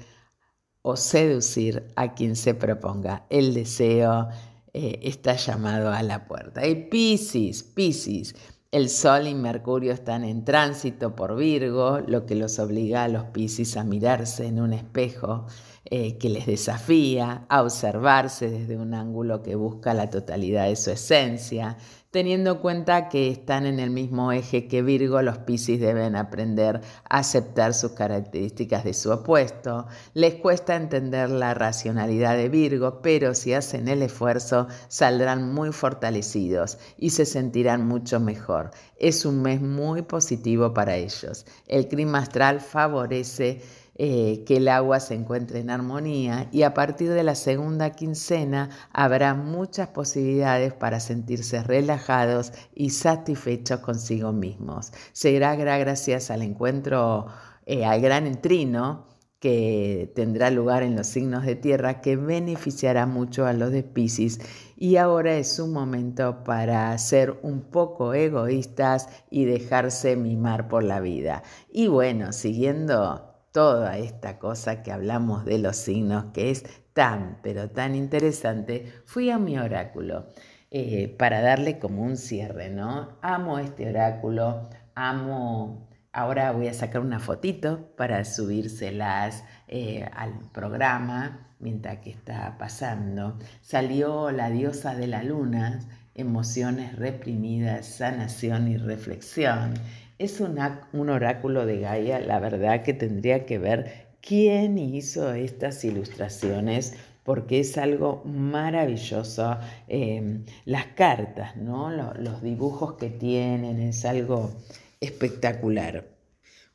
o 0.89 0.97
seducir 0.97 1.83
a 1.97 2.15
quien 2.15 2.37
se 2.37 2.55
proponga. 2.55 3.27
El 3.29 3.55
deseo 3.55 4.29
eh, 4.73 5.01
está 5.03 5.35
llamado 5.35 5.91
a 5.91 6.01
la 6.05 6.29
puerta. 6.29 6.65
Y 6.65 6.77
Piscis, 6.89 7.65
Piscis 7.65 8.35
el 8.71 8.91
Sol 8.91 9.27
y 9.27 9.35
Mercurio 9.35 9.93
están 9.93 10.23
en 10.23 10.45
tránsito 10.45 11.17
por 11.17 11.35
Virgo, 11.35 12.01
lo 12.07 12.27
que 12.27 12.35
los 12.35 12.59
obliga 12.59 13.05
a 13.05 13.09
los 13.09 13.25
Piscis 13.25 13.77
a 13.77 13.85
mirarse 13.85 14.47
en 14.47 14.61
un 14.61 14.73
espejo 14.75 15.47
eh, 15.87 16.19
que 16.19 16.29
les 16.29 16.47
desafía, 16.47 17.47
a 17.49 17.63
observarse 17.63 18.51
desde 18.51 18.77
un 18.77 18.93
ángulo 18.93 19.43
que 19.43 19.55
busca 19.55 19.95
la 19.95 20.11
totalidad 20.11 20.67
de 20.67 20.77
su 20.77 20.91
esencia, 20.91 21.79
teniendo 22.17 22.53
en 22.53 22.59
cuenta 22.61 23.11
que 23.11 23.29
están 23.29 23.67
en 23.67 23.79
el 23.79 23.91
mismo 23.91 24.33
eje 24.33 24.69
que 24.69 24.81
Virgo, 24.81 25.21
los 25.21 25.37
Piscis 25.37 25.79
deben 25.79 26.17
aprender 26.17 26.81
a 27.11 27.19
aceptar 27.19 27.75
sus 27.75 27.93
características 27.93 28.85
de 28.85 28.95
su 28.95 29.11
opuesto. 29.11 29.87
Les 30.15 30.37
cuesta 30.37 30.77
entender 30.77 31.29
la 31.29 31.53
racionalidad 31.53 32.35
de 32.39 32.49
Virgo, 32.49 33.03
pero 33.03 33.35
si 33.35 33.53
hacen 33.53 33.87
el 33.89 34.01
esfuerzo 34.01 34.67
saldrán 34.89 35.53
muy 35.53 35.73
fortalecidos 35.73 36.79
y 36.97 37.11
se 37.11 37.27
sentirán 37.27 37.87
mucho 37.87 38.19
mejor. 38.19 38.71
Es 38.99 39.27
un 39.27 39.43
mes 39.43 39.61
muy 39.61 40.01
positivo 40.01 40.73
para 40.73 40.97
ellos. 40.97 41.45
El 41.69 41.87
clima 41.87 42.21
astral 42.21 42.63
favorece 42.63 43.61
eh, 43.99 44.45
que 44.45 44.59
el 44.59 44.69
agua 44.69 45.01
se 45.01 45.15
encuentre 45.15 45.61
en 45.61 45.71
armonía 45.71 46.49
y 46.53 46.65
a 46.65 46.75
partir 46.75 47.09
de 47.11 47.23
la 47.23 47.35
segunda 47.35 47.93
quincena 47.93 48.69
habrá 48.93 49.33
muchas 49.33 49.89
posibilidades 49.89 50.75
para 50.75 51.01
sentirse 51.01 51.63
relajados 51.63 52.53
y 52.75 52.91
satisfechos 52.91 53.81
consigo 53.81 54.33
mismos. 54.33 54.93
Será 55.15 55.57
gracias 55.57 56.31
al 56.31 56.43
encuentro, 56.43 57.29
eh, 57.65 57.87
al 57.87 58.03
gran 58.03 58.27
entrino 58.27 59.07
que 59.41 60.13
tendrá 60.15 60.51
lugar 60.51 60.83
en 60.83 60.95
los 60.95 61.07
signos 61.07 61.47
de 61.47 61.57
tierra 61.57 62.03
que 62.03 62.17
beneficiará 62.17 63.07
mucho 63.07 63.47
a 63.47 63.55
los 63.55 63.71
de 63.71 63.83
Pisces 63.83 64.41
y 64.77 64.97
ahora 64.97 65.37
es 65.37 65.59
un 65.59 65.73
momento 65.73 66.45
para 66.45 66.97
ser 66.99 67.39
un 67.43 67.63
poco 67.63 68.13
egoístas 68.13 69.09
y 69.31 69.47
dejarse 69.47 70.17
mimar 70.17 70.69
por 70.69 70.85
la 70.85 71.01
vida. 71.01 71.43
Y 71.73 71.87
bueno, 71.87 72.35
siguiendo 72.35 73.36
toda 73.57 73.97
esta 73.97 74.39
cosa 74.39 74.83
que 74.83 74.93
hablamos 74.93 75.47
de 75.47 75.57
los 75.57 75.77
signos, 75.77 76.27
que 76.35 76.51
es 76.51 76.63
tan, 76.93 77.39
pero 77.43 77.71
tan 77.71 77.95
interesante, 77.95 78.93
fui 79.07 79.31
a 79.31 79.39
mi 79.39 79.57
oráculo 79.57 80.27
eh, 80.71 81.17
para 81.19 81.41
darle 81.41 81.79
como 81.79 82.03
un 82.03 82.19
cierre, 82.19 82.69
¿no? 82.69 83.17
Amo 83.23 83.59
este 83.59 83.89
oráculo, 83.89 84.69
amo... 84.95 85.89
Ahora 86.13 86.53
voy 86.53 86.69
a 86.69 86.75
sacar 86.75 87.01
una 87.01 87.19
fotito 87.19 87.95
para 87.97 88.27
subírselas 88.27 89.43
eh, 89.69 90.07
al 90.15 90.35
programa 90.53 91.55
mientras 91.59 92.01
que 92.01 92.11
está 92.11 92.59
pasando. 92.59 93.39
Salió 93.63 94.31
la 94.33 94.51
diosa 94.51 94.95
de 94.95 95.07
la 95.07 95.23
luna, 95.23 95.79
emociones 96.15 96.95
reprimidas, 96.97 97.87
sanación 97.87 98.69
y 98.69 98.77
reflexión. 98.77 99.73
Es 100.19 100.41
un 100.41 101.11
oráculo 101.11 101.67
de 101.67 101.81
Gaia, 101.81 102.21
la 102.21 102.41
verdad 102.41 102.83
que 102.83 102.95
tendría 102.95 103.45
que 103.45 103.59
ver 103.59 104.07
quién 104.23 104.79
hizo 104.79 105.35
estas 105.35 105.85
ilustraciones 105.85 106.95
porque 107.23 107.61
es 107.61 107.77
algo 107.77 108.23
maravilloso. 108.25 109.59
Em, 109.89 110.45
las 110.65 110.87
cartas, 110.95 111.57
¿no? 111.57 111.91
los 111.91 112.41
dibujos 112.41 112.95
que 112.95 113.11
tienen, 113.11 113.81
es 113.81 114.05
algo 114.07 114.53
espectacular. 115.01 116.09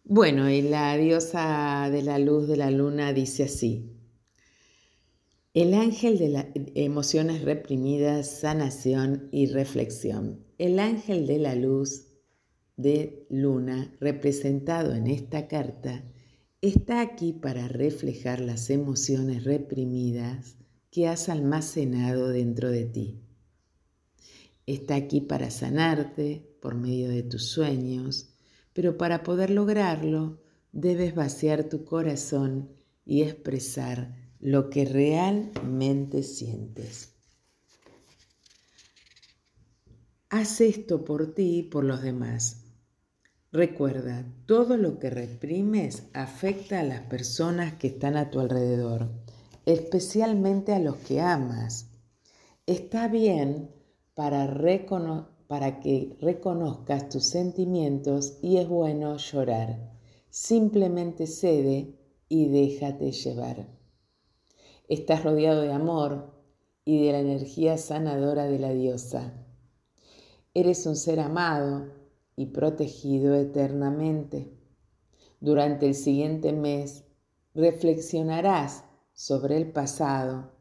Bueno, 0.04 0.50
y 0.50 0.62
la 0.62 0.96
diosa 0.98 1.90
de 1.90 2.04
la 2.04 2.20
luz 2.20 2.48
de 2.48 2.58
la 2.58 2.70
luna 2.70 3.14
dice 3.14 3.46
así, 3.46 3.98
el 5.54 5.74
ángel 5.74 6.18
de 6.18 6.30
las 6.30 6.46
emociones 6.76 7.42
reprimidas, 7.42 8.28
sanación 8.30 9.30
y 9.32 9.48
reflexión. 9.48 10.46
El 10.58 10.80
ángel 10.80 11.28
de 11.28 11.40
la 11.40 11.56
luz 11.56 12.11
de 12.82 13.26
luna 13.30 13.96
representado 14.00 14.94
en 14.94 15.08
esta 15.08 15.48
carta 15.48 16.04
está 16.62 17.02
aquí 17.02 17.34
para 17.34 17.68
reflejar 17.68 18.40
las 18.40 18.70
emociones 18.70 19.44
reprimidas 19.44 20.56
que 20.92 21.08
has 21.08 21.30
almacenado 21.30 22.30
dentro 22.30 22.70
de 22.70 22.86
ti. 22.86 23.22
Está 24.68 24.96
aquí 24.96 25.22
para 25.22 25.50
sanarte 25.50 26.58
por 26.62 26.76
medio 26.76 27.10
de 27.10 27.24
tus 27.24 27.48
sueños, 27.48 28.30
pero 28.74 28.98
para 28.98 29.24
poder 29.24 29.50
lograrlo 29.50 30.42
debes 30.72 31.16
vaciar 31.16 31.68
tu 31.68 31.84
corazón 31.84 32.70
y 33.06 33.24
expresar 33.24 34.16
lo 34.40 34.70
que 34.70 34.86
realmente 34.86 36.24
sientes. 36.24 37.16
Haz 40.30 40.62
esto 40.62 41.04
por 41.04 41.34
ti 41.34 41.60
y 41.60 41.64
por 41.64 41.84
los 41.84 42.02
demás. 42.02 42.61
Recuerda, 43.54 44.26
todo 44.46 44.78
lo 44.78 44.98
que 44.98 45.10
reprimes 45.10 46.04
afecta 46.14 46.80
a 46.80 46.84
las 46.84 47.02
personas 47.02 47.74
que 47.74 47.88
están 47.88 48.16
a 48.16 48.32
tu 48.32 48.40
alrededor, 48.40 49.10
especialmente 49.66 50.72
a 50.74 50.80
los 50.80 50.96
que 50.96 51.20
amas. 51.20 51.90
Está 52.66 53.10
bien 53.10 53.70
para, 54.14 54.48
que 55.82 56.16
reconozcas 56.22 57.10
tus 57.10 57.26
sentimientos 57.26 58.38
y 58.42 58.56
es 58.56 58.70
bueno 58.70 59.18
llorar. 59.18 59.98
Simplemente 60.30 61.28
cede 61.28 62.00
y 62.30 62.48
déjate 62.48 63.12
llevar. 63.12 63.68
Estás 64.88 65.26
rodeado 65.26 65.64
de 65.64 65.74
amor 65.74 66.42
y 66.86 67.06
de 67.06 67.12
la 67.12 67.20
energía 67.20 67.78
sanadora 67.78 68.46
de 68.46 68.60
la 68.60 68.72
diosa. 68.72 69.34
Eres 70.54 70.86
un 70.86 70.96
ser 70.96 71.20
amado 71.20 72.01
y 72.36 72.48
protegido 72.48 73.36
eternamente. 73.36 74.52
Durante 75.40 75.88
el 75.88 75.96
siguiente 75.96 76.54
mes 76.54 77.04
reflexionarás 77.54 78.84
sobre 79.14 79.58
el 79.58 79.72
pasado, 79.72 80.52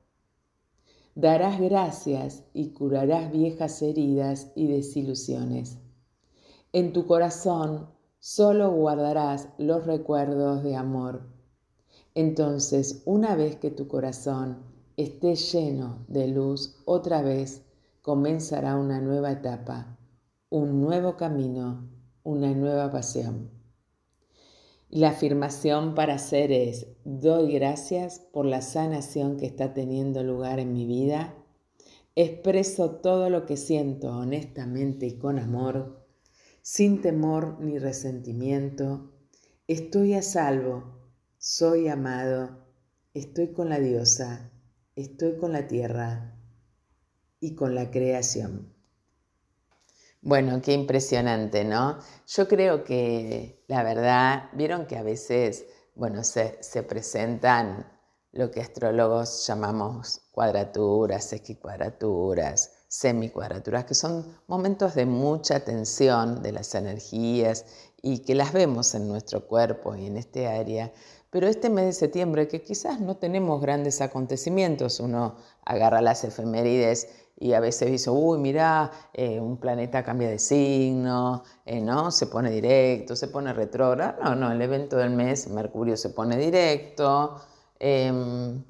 darás 1.15 1.61
gracias 1.61 2.45
y 2.53 2.73
curarás 2.73 3.31
viejas 3.31 3.83
heridas 3.83 4.53
y 4.55 4.67
desilusiones. 4.67 5.79
En 6.73 6.93
tu 6.93 7.07
corazón 7.07 7.91
solo 8.19 8.71
guardarás 8.71 9.49
los 9.59 9.87
recuerdos 9.87 10.63
de 10.63 10.77
amor. 10.77 11.23
Entonces, 12.15 13.03
una 13.05 13.37
vez 13.37 13.57
que 13.57 13.71
tu 13.71 13.87
corazón 13.87 14.59
esté 14.97 15.37
lleno 15.37 16.05
de 16.09 16.29
luz, 16.29 16.77
otra 16.85 17.23
vez 17.23 17.63
comenzará 18.03 18.77
una 18.77 19.01
nueva 19.01 19.33
etapa 19.33 20.00
un 20.53 20.81
nuevo 20.81 21.17
camino, 21.17 21.89
una 22.25 22.53
nueva 22.53 22.91
pasión. 22.91 23.53
la 24.89 25.11
afirmación 25.11 25.95
para 25.95 26.15
hacer 26.15 26.51
es, 26.51 26.89
doy 27.05 27.53
gracias 27.53 28.19
por 28.19 28.47
la 28.47 28.61
sanación 28.61 29.37
que 29.37 29.47
está 29.47 29.75
teniendo 29.75 30.25
lugar 30.25 30.59
en 30.59 30.73
mi 30.73 30.87
vida, 30.87 31.37
expreso 32.17 32.97
todo 32.97 33.31
lo 33.31 33.47
que 33.47 33.57
siento 33.57 34.11
honestamente 34.11 35.07
y 35.07 35.19
con 35.19 35.39
amor, 35.39 36.05
sin 36.63 37.01
temor 37.01 37.61
ni 37.61 37.79
resentimiento, 37.79 39.13
estoy 39.69 40.15
a 40.15 40.23
salvo, 40.23 41.13
soy 41.39 41.87
amado, 41.87 42.67
estoy 43.15 43.53
con 43.53 43.69
la 43.69 43.79
diosa, 43.79 44.51
estoy 44.97 45.37
con 45.37 45.53
la 45.53 45.69
tierra 45.69 46.37
y 47.39 47.55
con 47.55 47.77
la 47.77 47.93
creación. 47.93 48.80
Bueno, 50.23 50.61
qué 50.61 50.75
impresionante, 50.75 51.65
¿no? 51.65 51.99
Yo 52.27 52.47
creo 52.47 52.85
que 52.85 53.65
la 53.69 53.83
verdad, 53.83 54.51
vieron 54.53 54.87
que 54.87 54.99
a 54.99 55.03
veces, 55.03 55.65
bueno, 55.95 56.25
se, 56.25 56.59
presentan 56.87 57.87
lo 58.33 58.51
que 58.51 58.61
astrólogos 58.61 59.47
llamamos 59.47 60.21
cuadraturas, 60.33 61.33
equicuadraturas, 61.33 62.85
semicuadraturas, 62.89 63.87
que 63.87 63.95
son 63.95 64.27
momentos 64.47 64.95
de 64.95 65.07
mucha 65.07 65.61
tensión 65.61 66.43
de 66.43 66.53
las 66.53 66.75
energías 66.75 67.65
y 68.03 68.19
que 68.19 68.35
las 68.35 68.53
vemos 68.53 68.95
en 68.95 69.09
nuestro 69.09 69.47
cuerpo 69.47 69.97
y 69.97 70.07
en 70.07 70.19
este 70.19 70.47
área. 70.49 70.93
Pero 71.31 71.47
este 71.47 71.71
mes 71.71 71.87
de 71.87 71.93
septiembre, 71.93 72.49
que 72.49 72.61
quizás 72.61 73.01
no 73.01 73.17
tenemos 73.17 73.63
grandes 73.63 74.01
acontecimientos, 74.01 75.01
uno 75.01 75.37
agarra 75.65 76.03
las 76.03 76.25
efemérides 76.25 77.09
y 77.43 77.55
a 77.55 77.61
veces 77.61 77.91
dice, 77.91 78.11
uy, 78.11 78.39
mira, 78.39 78.91
eh, 79.15 79.41
un 79.41 79.57
planeta 79.57 80.05
cambia 80.05 80.29
de 80.29 80.39
signo, 80.39 81.43
eh, 81.65 81.81
¿no? 81.81 82.11
Se 82.11 82.27
pone 82.27 82.51
directo, 82.51 83.17
se 83.17 83.29
pone 83.29 83.55
retrógrado. 83.55 84.23
No, 84.23 84.37
no, 84.37 84.53
el 84.53 84.61
evento 84.61 84.99
del 84.99 85.11
mes, 85.11 85.49
Mercurio 85.49 85.97
se 85.97 86.11
pone 86.11 86.37
directo. 86.37 87.41
Em, 87.79 88.63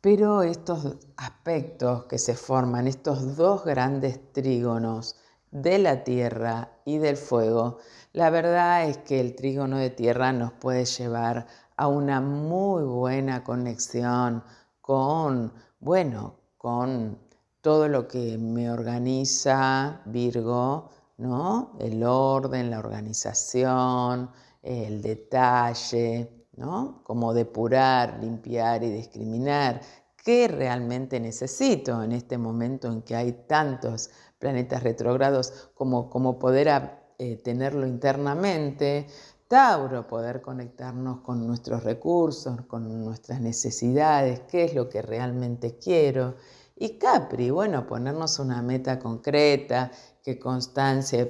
pero 0.00 0.42
estos 0.42 0.96
aspectos 1.16 2.06
que 2.06 2.18
se 2.18 2.34
forman, 2.34 2.88
estos 2.88 3.36
dos 3.36 3.64
grandes 3.64 4.32
trígonos 4.32 5.16
de 5.52 5.78
la 5.78 6.02
tierra 6.02 6.80
y 6.84 6.98
del 6.98 7.16
fuego, 7.16 7.78
la 8.12 8.28
verdad 8.30 8.88
es 8.88 8.98
que 8.98 9.20
el 9.20 9.36
trígono 9.36 9.78
de 9.78 9.90
tierra 9.90 10.32
nos 10.32 10.52
puede 10.52 10.84
llevar 10.84 11.46
a 11.76 11.86
una 11.86 12.20
muy 12.20 12.82
buena 12.82 13.44
conexión 13.44 14.42
con, 14.80 15.52
bueno, 15.78 16.40
con 16.58 17.18
todo 17.64 17.88
lo 17.88 18.06
que 18.06 18.36
me 18.36 18.70
organiza 18.70 20.02
Virgo, 20.04 20.90
¿no? 21.16 21.78
El 21.80 22.04
orden, 22.04 22.70
la 22.70 22.78
organización, 22.78 24.28
el 24.62 25.00
detalle, 25.00 26.46
¿no? 26.56 27.00
Como 27.02 27.32
depurar, 27.32 28.18
limpiar 28.20 28.84
y 28.84 28.90
discriminar. 28.90 29.80
¿Qué 30.14 30.46
realmente 30.46 31.18
necesito 31.18 32.02
en 32.02 32.12
este 32.12 32.36
momento 32.36 32.92
en 32.92 33.00
que 33.00 33.16
hay 33.16 33.32
tantos 33.48 34.10
planetas 34.38 34.82
retrógrados 34.82 35.70
como, 35.72 36.10
como 36.10 36.38
poder 36.38 36.68
eh, 37.16 37.36
tenerlo 37.36 37.86
internamente? 37.86 39.06
Tauro, 39.48 40.06
poder 40.06 40.42
conectarnos 40.42 41.22
con 41.22 41.46
nuestros 41.46 41.82
recursos, 41.82 42.60
con 42.66 43.02
nuestras 43.02 43.40
necesidades, 43.40 44.40
qué 44.50 44.64
es 44.64 44.74
lo 44.74 44.90
que 44.90 45.00
realmente 45.00 45.78
quiero. 45.78 46.34
Y 46.76 46.98
Capri, 46.98 47.50
bueno, 47.50 47.86
ponernos 47.86 48.38
una 48.40 48.60
meta 48.60 48.98
concreta, 48.98 49.92
que 50.22 50.38
constancia, 50.38 51.28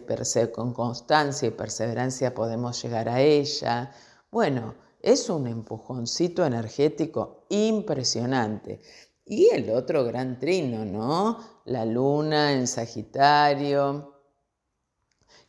con 0.52 0.72
constancia 0.72 1.48
y 1.48 1.50
perseverancia 1.50 2.34
podemos 2.34 2.80
llegar 2.82 3.08
a 3.08 3.20
ella. 3.20 3.90
Bueno, 4.30 4.74
es 5.00 5.28
un 5.28 5.46
empujoncito 5.46 6.46
energético 6.46 7.44
impresionante. 7.50 8.80
Y 9.26 9.50
el 9.52 9.70
otro 9.70 10.04
gran 10.04 10.38
trino, 10.38 10.84
¿no? 10.84 11.38
La 11.66 11.84
luna 11.84 12.52
en 12.52 12.66
Sagitario, 12.66 14.14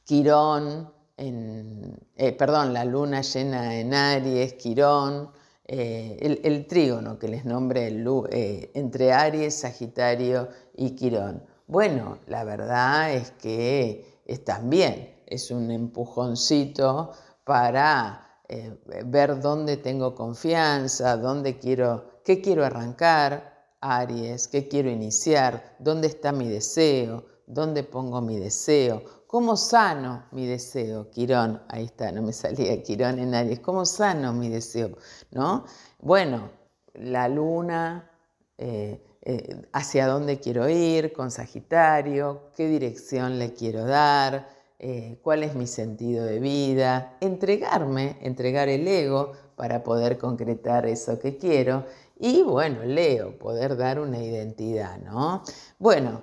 Quirón, 0.03 0.93
en, 1.17 1.97
eh, 2.15 2.31
perdón, 2.34 2.73
la 2.73 2.84
luna 2.84 3.21
llena 3.21 3.79
en 3.79 3.93
Aries, 3.93 4.53
Quirón, 4.53 5.31
eh, 5.67 6.39
el, 6.43 6.67
trígono 6.67 7.17
que 7.17 7.28
les 7.28 7.43
nombré 7.43 7.88
eh, 7.88 8.71
entre 8.75 9.12
Aries, 9.12 9.56
Sagitario 9.56 10.47
y 10.75 10.91
Quirón. 10.95 11.43
Bueno, 11.65 12.19
la 12.28 12.43
verdad 12.43 13.12
es 13.13 13.32
que 13.32 14.21
es 14.25 14.45
también, 14.45 15.15
es 15.25 15.49
un 15.49 15.71
empujoncito 15.71 17.13
para 17.43 18.41
eh, 18.47 18.78
ver 19.06 19.41
dónde 19.41 19.78
tengo 19.78 20.13
confianza, 20.13 21.17
dónde 21.17 21.58
quiero, 21.58 22.21
qué 22.23 22.41
quiero 22.41 22.63
arrancar, 22.63 23.56
Aries, 23.82 24.47
qué 24.47 24.67
quiero 24.67 24.91
iniciar, 24.91 25.75
dónde 25.80 26.08
está 26.08 26.32
mi 26.32 26.47
deseo, 26.47 27.25
dónde 27.47 27.84
pongo 27.84 28.21
mi 28.21 28.38
deseo, 28.38 29.25
¿Cómo 29.36 29.58
sano 29.58 30.24
mi 30.32 30.48
deseo? 30.48 31.12
Quirón, 31.12 31.62
ahí 31.67 31.84
está, 31.84 32.10
no 32.10 32.21
me 32.21 32.32
salía 32.32 32.82
Quirón 32.82 33.19
en 33.19 33.36
Aries. 33.36 33.60
¿Cómo 33.60 33.86
sano 33.86 34.32
mi 34.32 34.48
deseo? 34.48 34.98
¿No? 35.32 35.65
Bueno, 36.00 36.52
la 36.93 37.28
luna, 37.28 38.10
eh, 38.58 39.04
eh, 39.24 39.62
hacia 39.74 40.08
dónde 40.08 40.39
quiero 40.39 40.69
ir 40.69 41.12
con 41.12 41.32
Sagitario, 41.32 42.43
qué 42.56 42.69
dirección 42.69 43.38
le 43.38 43.54
quiero 43.54 43.84
dar, 43.84 44.48
eh, 44.80 45.19
cuál 45.21 45.43
es 45.43 45.54
mi 45.54 45.67
sentido 45.67 46.24
de 46.24 46.39
vida, 46.39 47.17
entregarme, 47.19 48.17
entregar 48.21 48.69
el 48.69 48.88
ego 48.88 49.34
para 49.58 49.84
poder 49.84 50.17
concretar 50.17 50.86
eso 50.86 51.19
que 51.19 51.36
quiero. 51.36 51.84
Y 52.17 52.41
bueno, 52.41 52.86
Leo, 52.86 53.38
poder 53.38 53.76
dar 53.76 54.00
una 54.00 54.24
identidad, 54.24 54.98
¿no? 55.00 55.43
Bueno, 55.78 56.21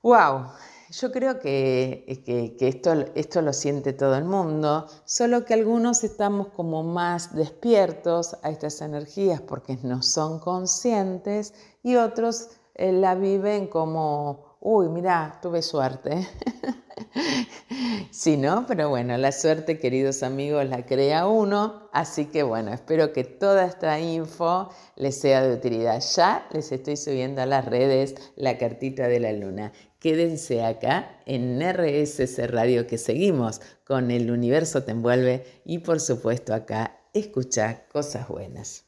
wow, 0.00 0.46
yo 0.90 1.12
creo 1.12 1.38
que, 1.38 2.04
esto, 2.60 2.92
esto, 3.14 3.42
lo 3.42 3.52
siente 3.52 3.92
todo 3.92 4.16
el 4.16 4.24
mundo, 4.24 4.86
solo 5.04 5.44
que 5.44 5.54
algunos 5.54 6.04
estamos 6.04 6.48
como 6.48 6.82
más 6.82 7.34
despiertos 7.34 8.36
a 8.42 8.50
estas 8.50 8.80
energías 8.80 9.40
porque 9.40 9.78
no 9.82 10.02
son 10.02 10.38
conscientes 10.38 11.54
y 11.82 11.96
otros 11.96 12.48
eh, 12.74 12.92
la 12.92 13.14
viven 13.14 13.66
como, 13.66 14.56
uy, 14.60 14.88
mira, 14.88 15.38
tuve 15.42 15.62
suerte. 15.62 16.26
sí, 18.10 18.36
¿no? 18.36 18.66
Pero 18.66 18.88
bueno, 18.88 19.16
la 19.16 19.32
suerte, 19.32 19.78
queridos 19.78 20.22
amigos, 20.22 20.64
la 20.66 20.86
crea 20.86 21.26
uno. 21.26 21.88
Así 21.92 22.26
que 22.26 22.42
bueno, 22.42 22.72
espero 22.72 23.12
que 23.12 23.24
toda 23.24 23.64
esta 23.66 23.98
info 24.00 24.70
les 24.96 25.20
sea 25.20 25.42
de 25.42 25.54
utilidad. 25.54 26.02
Ya 26.14 26.46
les 26.52 26.72
estoy 26.72 26.96
subiendo 26.96 27.42
a 27.42 27.46
las 27.46 27.64
redes 27.64 28.14
la 28.36 28.58
cartita 28.58 29.08
de 29.08 29.20
la 29.20 29.32
luna. 29.32 29.72
Quédense 29.98 30.64
acá 30.64 31.20
en 31.26 31.60
RSS 31.60 32.50
Radio 32.50 32.86
que 32.86 32.98
seguimos 32.98 33.60
con 33.84 34.12
El 34.12 34.30
Universo 34.30 34.84
Te 34.84 34.92
Envuelve 34.92 35.44
y 35.64 35.78
por 35.78 35.98
supuesto 35.98 36.54
acá 36.54 37.00
escucha 37.12 37.86
cosas 37.88 38.28
buenas. 38.28 38.84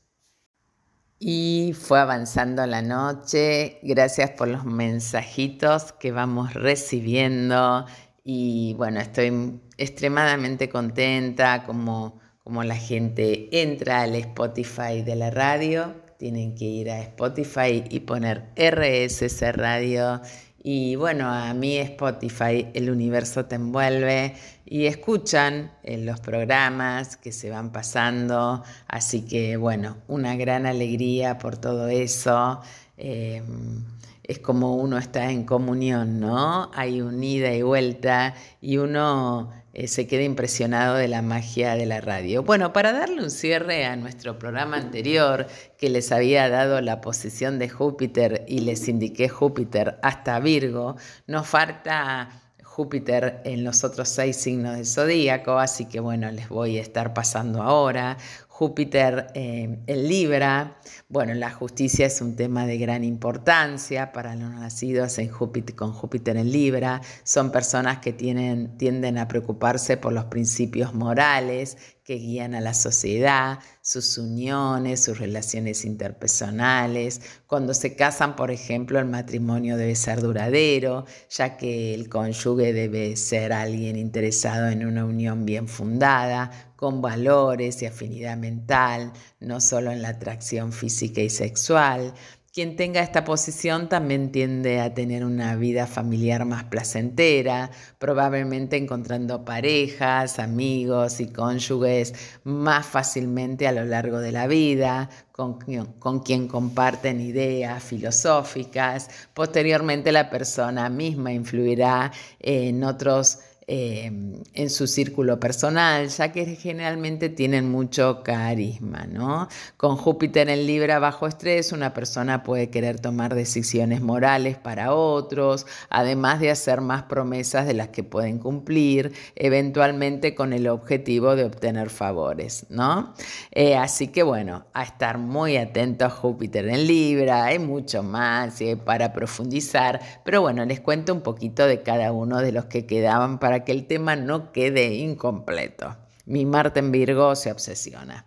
Y 1.19 1.75
fue 1.79 1.99
avanzando 1.99 2.65
la 2.67 2.81
noche, 2.81 3.81
gracias 3.83 4.31
por 4.31 4.49
los 4.49 4.65
mensajitos 4.65 5.93
que 5.93 6.13
vamos 6.13 6.55
recibiendo. 6.55 7.87
Y 8.23 8.75
bueno, 8.75 9.01
estoy 9.01 9.61
extremadamente 9.77 10.69
contenta 10.69 11.65
como, 11.67 12.21
como 12.45 12.63
la 12.63 12.77
gente 12.77 13.61
entra 13.61 14.03
al 14.03 14.15
Spotify 14.15 15.03
de 15.05 15.17
la 15.17 15.31
radio, 15.31 15.95
tienen 16.19 16.55
que 16.55 16.67
ir 16.67 16.91
a 16.91 17.01
Spotify 17.01 17.83
y 17.91 18.01
poner 18.01 18.51
RSS 18.57 19.43
Radio 19.53 20.21
y 20.63 20.95
bueno, 20.95 21.27
a 21.27 21.55
mí 21.55 21.79
Spotify, 21.79 22.69
el 22.75 22.91
universo 22.91 23.47
te 23.47 23.55
envuelve 23.55 24.35
y 24.67 24.85
escuchan 24.87 25.73
eh, 25.83 25.97
los 25.97 26.21
programas 26.21 27.17
que 27.17 27.33
se 27.33 27.49
van 27.49 27.73
pasando. 27.73 28.63
Así 28.87 29.23
que 29.23 29.57
bueno, 29.57 29.97
una 30.07 30.37
gran 30.37 30.67
alegría 30.67 31.39
por 31.39 31.57
todo 31.57 31.89
eso. 31.89 32.61
Em, 32.99 33.85
es 34.23 34.39
como 34.39 34.77
uno 34.77 34.99
está 34.99 35.31
en 35.31 35.45
comunión, 35.45 36.21
¿no? 36.21 36.71
Hay 36.75 37.01
un 37.01 37.25
ida 37.25 37.55
y 37.55 37.63
vuelta 37.63 38.35
y 38.61 38.77
uno 38.77 39.51
eh, 39.73 39.89
se 39.89 40.07
queda 40.07 40.23
impresionado 40.23 40.97
de 40.97 41.09
la 41.09 41.23
magia 41.23 41.77
de 41.77 41.87
la 41.87 42.01
radio. 42.01 42.43
Bueno, 42.43 42.73
para 42.73 42.93
darle 42.93 43.23
un 43.23 43.31
cierre 43.31 43.85
a 43.85 43.97
nuestro 43.97 44.39
programa 44.39 44.77
anterior, 44.77 45.47
que 45.79 45.91
les 45.91 46.11
había 46.13 46.49
dado 46.49 46.81
la 46.81 47.01
posición 47.01 47.59
de 47.59 47.69
Júpiter 47.69 48.45
y 48.49 48.61
les 48.61 48.89
indiqué 48.89 49.29
Júpiter 49.29 49.99
hasta 50.03 50.41
Virgo, 50.41 50.97
nos 51.27 51.47
falta 51.47 52.29
Júpiter 52.65 53.43
en 53.45 53.63
los 53.63 53.85
otros 53.85 54.09
seis 54.09 54.37
signos 54.37 54.77
del 54.77 54.87
zodíaco, 54.87 55.59
así 55.59 55.87
que 55.87 56.01
bueno, 56.01 56.31
les 56.31 56.49
voy 56.49 56.79
a 56.79 56.81
estar 56.81 57.13
pasando 57.15 57.63
ahora. 57.63 58.17
Júpiter 58.61 59.29
eh, 59.33 59.79
en 59.87 60.07
Libra. 60.07 60.77
Bueno, 61.09 61.33
la 61.33 61.51
justicia 61.51 62.05
es 62.05 62.21
un 62.21 62.37
tema 62.37 62.67
de 62.67 62.77
gran 62.77 63.05
importancia 63.05 64.13
para 64.13 64.37
los 64.37 64.51
nacidos 64.51 65.17
en 65.17 65.31
Júpiter, 65.31 65.75
con 65.75 65.95
Júpiter 65.95 66.37
en 66.37 66.53
Libra. 66.53 67.01
Son 67.25 67.53
personas 67.53 68.01
que 68.01 68.13
tienen, 68.13 68.77
tienden 68.77 69.17
a 69.17 69.29
preocuparse 69.29 69.97
por 69.97 70.13
los 70.13 70.27
principios 70.27 70.93
morales 70.93 71.79
que 72.11 72.17
guían 72.17 72.57
a 72.57 72.61
la 72.61 72.75
sociedad, 72.75 73.61
sus 73.83 74.19
uniones, 74.19 75.05
sus 75.05 75.21
relaciones 75.21 75.85
interpersonales. 75.85 77.21
Cuando 77.47 77.73
se 77.73 77.95
casan, 77.95 78.35
por 78.35 78.51
ejemplo, 78.51 78.99
el 78.99 79.05
matrimonio 79.05 79.77
debe 79.77 79.95
ser 79.95 80.21
duradero, 80.21 81.05
ya 81.29 81.57
que 81.57 81.95
el 81.95 82.09
cónyuge 82.09 82.73
debe 82.73 83.15
ser 83.15 83.53
alguien 83.53 83.95
interesado 83.95 84.71
en 84.71 84.85
una 84.85 85.05
unión 85.05 85.47
bien 85.47 85.69
fundada, 85.69 86.51
con 86.75 87.01
valores 87.01 87.81
y 87.83 87.87
afinidad 87.87 88.37
mental, 88.37 89.13
no 89.39 89.61
solo 89.61 89.93
en 89.93 90.03
la 90.03 90.09
atracción 90.09 90.73
física 90.73 91.21
y 91.21 91.31
sexual. 91.31 92.13
Quien 92.53 92.75
tenga 92.75 93.01
esta 93.01 93.23
posición 93.23 93.89
también 93.89 94.33
tiende 94.33 94.81
a 94.81 94.93
tener 94.93 95.25
una 95.25 95.55
vida 95.55 95.87
familiar 95.87 96.45
más 96.47 96.65
placentera, 96.65 97.71
probablemente 98.01 98.77
encontrando 98.77 99.45
parejas, 99.45 100.41
amigos 100.41 101.21
y 101.21 101.29
cónyuges 101.29 102.13
más 102.43 102.87
fácilmente 102.87 103.69
a 103.69 103.73
lo 103.73 103.85
largo 103.85 104.19
de 104.19 104.33
la 104.33 104.49
vida, 104.49 105.11
con, 105.31 105.61
con, 106.01 106.25
quien 106.25 106.49
comparten 106.49 107.21
ideas 107.21 107.85
filosóficas. 107.85 109.09
Posteriormente 109.33 110.11
la 110.11 110.29
persona 110.29 110.89
misma 110.89 111.33
influirá 111.33 112.11
en 112.41 112.83
otros 112.83 113.39
Em, 113.73 114.33
en 114.55 114.69
su 114.69 114.89
círculo 114.89 115.39
personal, 115.39 116.09
ya 116.09 116.33
que 116.33 116.45
generalmente 116.57 117.29
tienen 117.29 117.71
mucho 117.71 118.25
carisma, 118.25 119.07
¿no? 119.07 119.47
Con 119.77 119.95
Júpiter 119.97 120.49
en 120.49 120.67
Libra 120.67 120.99
bajo 120.99 121.29
estrés, 121.29 121.71
una 121.71 121.95
persona 121.95 122.43
puede 122.43 122.69
querer 122.69 122.99
tomar 122.99 123.33
decisiones 123.37 124.01
morales 124.01 124.59
para 124.59 124.93
otros, 124.93 125.67
además 125.89 126.41
de 126.41 126.51
hacer 126.51 126.81
más 126.81 127.05
promesas 127.05 127.65
de 127.65 127.75
las 127.75 127.91
que 127.91 128.03
pueden 128.03 128.39
cumplir, 128.41 129.13
eventualmente 129.37 130.35
con 130.35 130.53
el 130.53 130.67
objetivo 130.67 131.37
de 131.37 131.45
obtener 131.45 131.91
favores, 131.91 132.67
¿no? 132.71 133.15
Eh, 133.53 133.77
así 133.77 134.09
que 134.09 134.25
bueno, 134.25 134.67
a 134.73 134.83
estar 134.83 135.19
muy 135.19 135.57
atento 135.57 136.07
a 136.07 136.11
Júpiter 136.11 136.67
en 136.69 136.89
Libra, 136.89 137.45
hay 137.45 137.61
mucho 137.61 138.03
más 138.03 138.61
eh, 138.63 138.77
para 138.77 139.13
profundizar, 139.13 140.01
pero 140.25 140.41
bueno, 140.41 140.65
les 140.65 140.81
cuento 140.81 141.15
un 141.15 141.21
poquito 141.21 141.69
de 141.69 141.83
cada 141.83 142.11
uno 142.11 142.39
de 142.41 142.51
los 142.51 142.65
que 142.65 142.85
quedaban 142.85 143.39
para 143.39 143.60
que 143.65 143.73
el 143.73 143.87
tema 143.87 144.17
no 144.17 144.53
quede 144.53 144.95
incompleto. 144.95 145.97
Mi 146.27 146.47
Marte 146.47 146.81
en 146.81 146.93
Virgo 146.93 147.35
se 147.35 147.51
obsesiona. 147.51 148.27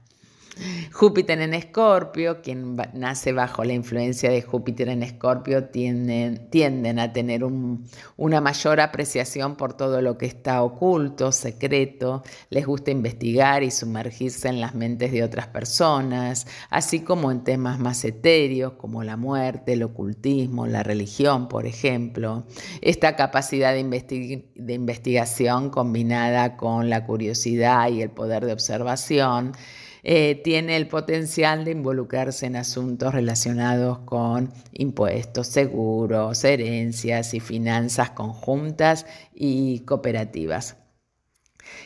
Júpiter 0.91 1.41
en 1.41 1.53
Escorpio, 1.53 2.41
quien 2.41 2.77
nace 2.93 3.33
bajo 3.33 3.63
la 3.63 3.73
influencia 3.73 4.29
de 4.29 4.41
Júpiter 4.41 4.89
en 4.89 5.03
Escorpio, 5.03 5.65
tienden, 5.65 6.99
a 6.99 7.13
tener 7.13 7.43
una 7.43 8.41
mayor 8.41 8.79
apreciación 8.79 9.55
por 9.55 9.73
todo 9.73 10.01
lo 10.01 10.17
que 10.17 10.25
está 10.25 10.61
oculto, 10.61 11.31
secreto, 11.31 12.23
les 12.49 12.65
gusta 12.65 12.91
investigar 12.91 13.63
y 13.63 13.71
sumergirse 13.71 14.47
en 14.47 14.61
las 14.61 14.75
mentes 14.75 15.11
de 15.11 15.23
otras 15.23 15.47
personas, 15.47 16.47
así 16.69 16.99
como 17.01 17.31
en 17.31 17.43
temas 17.43 17.79
más 17.79 18.05
etéreos 18.05 18.73
como 18.73 19.03
la 19.03 19.17
muerte, 19.17 19.73
el 19.73 19.83
ocultismo, 19.83 20.67
la 20.67 20.83
religión, 20.83 21.47
por 21.47 21.65
ejemplo. 21.65 22.45
Esta 22.81 23.15
capacidad 23.15 23.73
de 23.73 24.73
investigación 24.73 25.69
combinada 25.69 26.57
con 26.57 26.89
la 26.89 27.05
curiosidad 27.05 27.89
y 27.89 28.01
el 28.01 28.11
poder 28.11 28.45
de 28.45 28.53
observación, 28.53 29.53
eh, 30.03 30.41
tiene 30.43 30.75
el 30.75 30.87
potencial 30.87 31.63
de 31.65 31.71
involucrarse 31.71 32.45
en 32.45 32.57
asuntos 32.57 33.13
relacionados 33.13 33.99
con 33.99 34.53
impuestos, 34.73 35.47
seguros, 35.47 36.43
herencias 36.43 37.33
y 37.33 37.39
finanzas 37.39 38.11
conjuntas 38.11 39.05
y 39.33 39.79
cooperativas. 39.79 40.77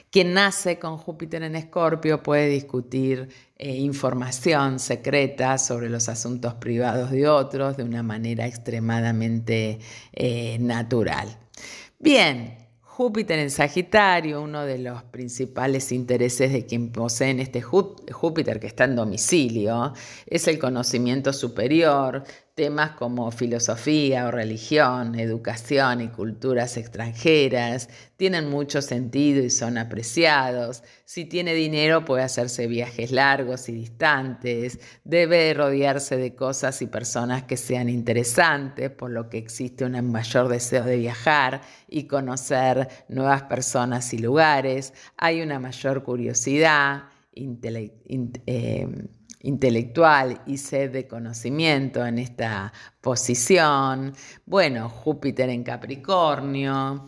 Quien 0.10 0.34
nace 0.34 0.80
con 0.80 0.98
Júpiter 0.98 1.44
en 1.44 1.56
Escorpio 1.56 2.24
puede 2.24 2.48
discutir 2.50 3.30
eh, 3.58 3.76
información 3.76 4.80
secreta 4.80 5.58
sobre 5.58 5.90
los 5.90 6.10
asuntos 6.10 6.56
privados 6.56 7.12
de 7.12 7.28
otros 7.28 7.78
de 7.78 7.84
una 7.84 8.04
manera 8.04 8.48
extremadamente 8.48 9.80
eh, 10.14 10.58
natural. 10.60 11.38
Bien, 12.00 12.67
Júpiter 12.98 13.38
en 13.38 13.52
Sagitario, 13.52 14.42
uno 14.42 14.66
de 14.66 14.80
los 14.80 15.04
principales 15.04 15.92
intereses 15.92 16.52
de 16.52 16.66
quien 16.66 16.92
posee 16.92 17.40
este 17.40 17.62
Júpiter 17.62 18.60
que 18.60 18.66
está 18.66 18.86
en 18.86 18.96
domicilio, 18.96 19.94
es 20.26 20.48
el 20.48 20.58
conocimiento 20.58 21.32
superior, 21.32 22.24
Temas 22.58 22.94
como 22.94 23.30
filosofía 23.30 24.26
o 24.26 24.32
religión, 24.32 25.14
educación 25.20 26.02
y 26.02 26.08
culturas 26.08 26.76
extranjeras 26.78 27.88
tienen 28.16 28.50
mucho 28.50 28.82
sentido 28.82 29.44
y 29.44 29.52
son 29.52 29.78
apreciados. 29.78 30.82
Si 31.06 31.26
tiene 31.26 31.54
dinero 31.54 32.04
puede 32.04 32.24
hacerse 32.24 32.66
viajes 32.66 33.12
largos 33.12 33.70
y 33.70 33.74
distantes. 33.74 34.80
Debe 35.04 35.54
rodearse 35.54 36.18
de 36.18 36.34
cosas 36.34 36.82
y 36.82 36.88
personas 36.88 37.44
que 37.44 37.58
sean 37.58 37.90
interesantes, 37.90 38.90
por 38.90 39.12
lo 39.12 39.30
que 39.30 39.38
existe 39.38 39.86
un 39.86 40.12
mayor 40.12 40.48
deseo 40.48 40.84
de 40.84 40.98
viajar 40.98 41.62
y 41.88 42.06
conocer 42.08 42.88
nuevas 43.08 43.44
personas 43.44 44.12
y 44.16 44.18
lugares. 44.18 44.96
Hay 45.16 45.44
una 45.44 45.60
mayor 45.60 46.02
curiosidad. 46.02 47.04
Eh, 47.36 48.88
intelectual 49.48 50.42
y 50.46 50.58
sed 50.58 50.92
de 50.92 51.08
conocimiento 51.08 52.06
en 52.06 52.20
esta 52.20 52.74
posición. 53.00 54.14
Bueno, 54.46 54.90
Júpiter 54.90 55.50
en 55.50 55.64
Capricornio. 55.64 57.06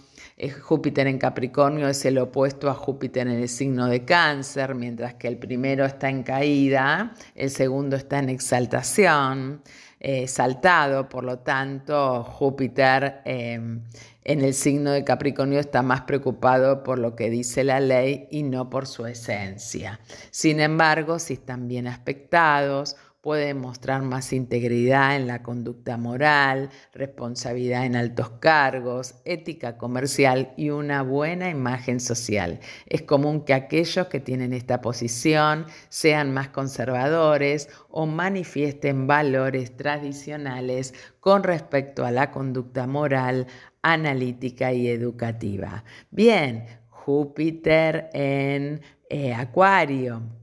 Júpiter 0.62 1.08
en 1.08 1.18
Capricornio 1.18 1.90
es 1.90 2.06
el 2.06 2.18
opuesto 2.18 2.70
a 2.70 2.74
Júpiter 2.74 3.28
en 3.28 3.42
el 3.42 3.50
signo 3.50 3.88
de 3.88 4.06
cáncer, 4.06 4.74
mientras 4.74 5.16
que 5.16 5.28
el 5.28 5.38
primero 5.38 5.84
está 5.84 6.10
en 6.10 6.24
caída, 6.24 7.14
el 7.36 7.50
segundo 7.50 7.98
está 7.98 8.20
en 8.20 8.30
exaltación, 8.30 9.62
eh, 10.00 10.26
saltado, 10.30 11.10
por 11.10 11.26
lo 11.26 11.40
tanto 11.40 12.24
Júpiter 12.24 13.20
em, 13.26 13.82
en 14.24 14.42
el 14.42 14.54
signo 14.54 14.92
de 14.92 15.04
Capricornio 15.04 15.60
está 15.60 15.82
más 15.82 16.02
preocupado 16.02 16.84
por 16.84 17.00
lo 17.00 17.16
que 17.16 17.30
dice 17.30 17.64
la 17.64 17.80
ley 17.80 18.28
y 18.30 18.44
no 18.44 18.70
por 18.70 18.86
su 18.86 19.06
esencia. 19.06 20.00
Sin 20.32 20.60
embargo, 20.60 21.20
si 21.20 21.34
están 21.34 21.68
bien 21.68 21.88
aspectados, 21.88 22.96
pueden 23.22 23.60
mostrar 23.60 24.02
más 24.02 24.32
integridad 24.32 25.16
en 25.16 25.28
la 25.28 25.44
conducta 25.44 25.98
moral, 25.98 26.70
responsabilidad 26.94 27.86
en 27.86 27.96
altos 27.96 28.30
cargos, 28.40 29.16
ética 29.26 29.78
comercial 29.78 30.54
y 30.56 30.70
una 30.70 31.02
buena 31.02 31.50
imagen 31.50 32.00
social. 32.00 32.60
Es 32.86 33.02
común 33.02 33.44
que 33.44 33.54
aquellos 33.54 34.08
que 34.08 34.22
tienen 34.22 34.54
esta 34.54 34.82
posición 34.82 35.66
sean 35.90 36.34
más 36.34 36.50
conservadores 36.50 37.70
o 37.90 38.06
manifiesten 38.06 39.06
valores 39.06 39.76
tradicionales 39.76 40.94
con 41.20 41.44
respecto 41.44 42.06
a 42.06 42.12
la 42.12 42.32
conducta 42.32 42.88
moral, 42.88 43.48
analítica 43.82 44.72
y 44.72 44.88
educativa. 44.88 45.84
Bien, 46.10 46.66
Júpiter 46.90 48.10
en 48.14 48.82
eh, 49.10 49.34
Acuario. 49.34 50.39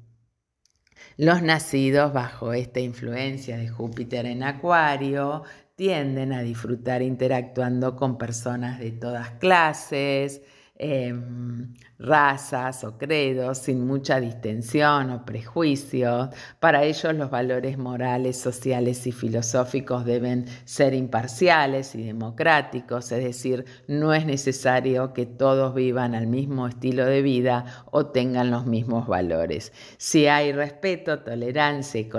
Los 1.18 1.40
nacidos 1.40 2.12
bajo 2.12 2.52
esta 2.52 2.80
influencia 2.80 3.56
de 3.56 3.68
Júpiter 3.68 4.26
en 4.26 4.42
Acuario 4.42 5.44
tienden 5.74 6.34
a 6.34 6.42
disfrutar 6.42 7.00
interactuando 7.00 7.96
con 7.96 8.18
personas 8.18 8.78
de 8.78 8.92
todas 8.92 9.30
clases, 9.30 10.42
Em, 10.78 11.74
razas 11.98 12.84
o 12.84 12.98
credos 12.98 13.56
sin 13.56 13.86
mucha 13.86 14.20
distensión 14.20 15.10
o 15.10 15.24
prejuicio. 15.24 16.28
Para 16.60 16.84
ellos 16.84 17.14
los 17.14 17.30
valores 17.30 17.78
morales, 17.78 18.36
sociales 18.38 19.06
y 19.06 19.12
filosóficos 19.12 20.04
deben 20.04 20.44
ser 20.66 20.92
imparciales 20.92 21.94
y 21.94 22.04
democráticos, 22.04 23.10
es 23.12 23.24
decir, 23.24 23.64
no 23.88 24.12
es 24.12 24.26
necesario 24.26 25.14
que 25.14 25.24
todos 25.24 25.74
vivan 25.74 26.14
al 26.14 26.26
mismo 26.26 26.66
estilo 26.68 27.06
de 27.06 27.22
vida 27.22 27.86
o 27.90 28.08
tengan 28.08 28.50
los 28.50 28.66
mismos 28.66 29.06
valores. 29.06 29.72
Si 29.96 30.26
hay 30.26 30.52
respeto, 30.52 31.20
tolerancia 31.20 31.98
y 31.98 32.10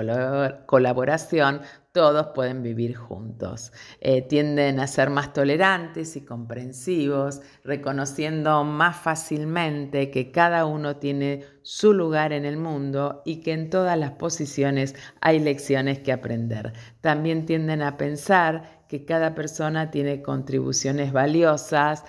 colaboración, 0.66 1.60
todos 1.98 2.28
pueden 2.28 2.62
vivir 2.62 2.94
juntos. 2.94 3.72
Eh, 4.00 4.22
tienden 4.22 4.78
a 4.78 4.86
ser 4.86 5.10
más 5.10 5.32
tolerantes 5.32 6.14
y 6.14 6.20
comprensivos, 6.20 7.40
reconociendo 7.64 8.62
más 8.62 8.98
fácilmente 8.98 10.08
que 10.12 10.30
cada 10.30 10.64
uno 10.64 10.98
tiene 10.98 11.42
su 11.62 11.92
lugar 11.92 12.32
en 12.32 12.44
el 12.44 12.56
mundo 12.56 13.20
y 13.24 13.40
que 13.40 13.52
en 13.52 13.68
todas 13.68 13.98
las 13.98 14.12
posiciones 14.12 14.94
hay 15.20 15.40
lecciones 15.40 15.98
que 15.98 16.12
aprender. 16.12 16.72
También 17.00 17.46
tienden 17.46 17.82
a 17.82 17.96
pensar 17.96 18.84
que 18.88 19.04
cada 19.04 19.34
persona 19.34 19.90
tiene 19.90 20.22
contribuciones 20.22 21.12
valiosas, 21.12 22.04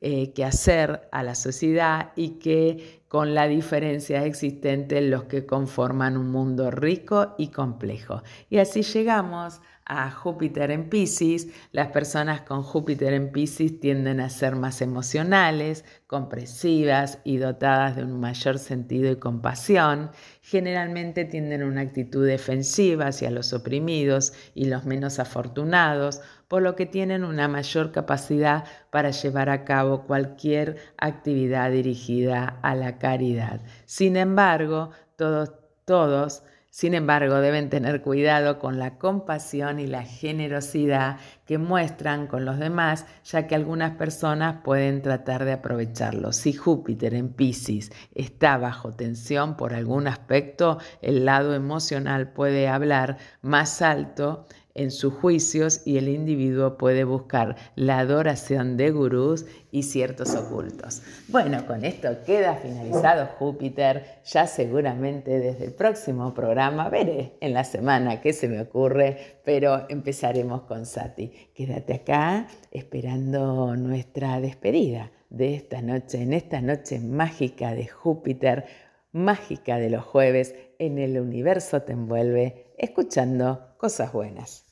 eh, 0.00 0.32
que 0.32 0.46
hacer 0.46 1.06
a 1.12 1.22
la 1.22 1.34
sociedad 1.34 2.12
y 2.16 2.38
que 2.38 3.03
con 3.14 3.32
la 3.32 3.46
diferencia 3.46 4.24
existente 4.24 5.00
los 5.00 5.22
que 5.26 5.46
conforman 5.46 6.16
un 6.16 6.32
mundo 6.32 6.72
rico 6.72 7.36
y 7.38 7.52
complejo. 7.52 8.24
Y 8.50 8.58
así 8.58 8.82
llegamos 8.82 9.60
a 9.84 10.10
Júpiter 10.10 10.72
en 10.72 10.88
Pisces. 10.88 11.46
Las 11.70 11.92
personas 11.92 12.40
con 12.40 12.64
Júpiter 12.64 13.12
en 13.12 13.30
Pisces 13.30 13.78
tienden 13.78 14.18
a 14.18 14.30
ser 14.30 14.56
más 14.56 14.82
emocionales, 14.82 15.84
comprensivas 16.08 17.20
y 17.22 17.36
dotadas 17.36 17.94
de 17.94 18.02
un 18.02 18.18
mayor 18.18 18.58
sentido 18.58 19.12
y 19.12 19.16
compasión. 19.20 20.10
Generalmente 20.42 21.24
tienden 21.24 21.62
una 21.62 21.82
actitud 21.82 22.26
defensiva 22.26 23.06
hacia 23.06 23.30
los 23.30 23.52
oprimidos 23.52 24.32
y 24.56 24.64
los 24.64 24.86
menos 24.86 25.20
afortunados, 25.20 26.20
por 26.54 26.62
lo 26.62 26.76
que 26.76 26.86
tienen 26.86 27.24
una 27.24 27.48
mayor 27.48 27.90
capacidad 27.90 28.62
para 28.90 29.10
llevar 29.10 29.50
a 29.50 29.64
cabo 29.64 30.04
cualquier 30.06 30.76
actividad 30.98 31.72
dirigida 31.72 32.60
a 32.62 32.76
la 32.76 32.96
caridad. 32.96 33.60
Sin 33.86 34.16
embargo, 34.16 34.90
todos, 35.16 35.50
todos 35.84 36.44
Sin 36.76 36.92
embargo, 36.92 37.36
deben 37.36 37.70
tener 37.70 38.02
cuidado 38.02 38.58
con 38.58 38.80
la 38.80 38.98
compasión 38.98 39.78
y 39.78 39.86
la 39.86 40.02
generosidad 40.02 41.18
que 41.46 41.56
muestran 41.56 42.26
con 42.26 42.44
los 42.44 42.58
demás, 42.58 43.06
ya 43.24 43.46
que 43.46 43.54
algunas 43.54 43.92
personas 43.92 44.56
pueden 44.64 45.00
tratar 45.00 45.44
de 45.44 45.52
aprovecharlo. 45.52 46.32
Si 46.32 46.52
Júpiter 46.52 47.14
en 47.14 47.28
Pisces 47.28 47.92
está 48.16 48.58
bajo 48.58 48.90
tensión 48.90 49.56
por 49.56 49.72
algún 49.72 50.08
aspecto, 50.08 50.78
el 51.00 51.24
lado 51.24 51.54
emocional 51.54 52.32
puede 52.32 52.66
hablar 52.66 53.18
más 53.40 53.80
alto 53.80 54.44
en 54.74 54.90
sus 54.90 55.14
juicios 55.14 55.82
y 55.84 55.98
el 55.98 56.08
individuo 56.08 56.76
puede 56.76 57.04
buscar 57.04 57.56
la 57.76 58.00
adoración 58.00 58.76
de 58.76 58.90
gurús 58.90 59.46
y 59.70 59.84
ciertos 59.84 60.34
ocultos. 60.34 61.02
Bueno, 61.28 61.66
con 61.66 61.84
esto 61.84 62.08
queda 62.26 62.56
finalizado 62.56 63.26
Júpiter. 63.38 64.20
Ya 64.24 64.46
seguramente 64.46 65.38
desde 65.38 65.66
el 65.66 65.72
próximo 65.72 66.34
programa 66.34 66.88
veré 66.88 67.36
en 67.40 67.54
la 67.54 67.64
semana 67.64 68.20
qué 68.20 68.32
se 68.32 68.48
me 68.48 68.60
ocurre, 68.60 69.40
pero 69.44 69.86
empezaremos 69.88 70.62
con 70.62 70.86
Sati. 70.86 71.32
Quédate 71.54 71.94
acá 71.94 72.48
esperando 72.70 73.76
nuestra 73.76 74.40
despedida 74.40 75.12
de 75.30 75.54
esta 75.54 75.82
noche, 75.82 76.22
en 76.22 76.32
esta 76.32 76.60
noche 76.60 77.00
mágica 77.00 77.74
de 77.74 77.86
Júpiter, 77.86 78.64
mágica 79.12 79.78
de 79.78 79.90
los 79.90 80.04
jueves, 80.04 80.54
en 80.78 80.98
el 80.98 81.20
universo 81.20 81.82
te 81.82 81.92
envuelve, 81.92 82.74
escuchando 82.78 83.74
cosas 83.78 84.12
buenas. 84.12 84.63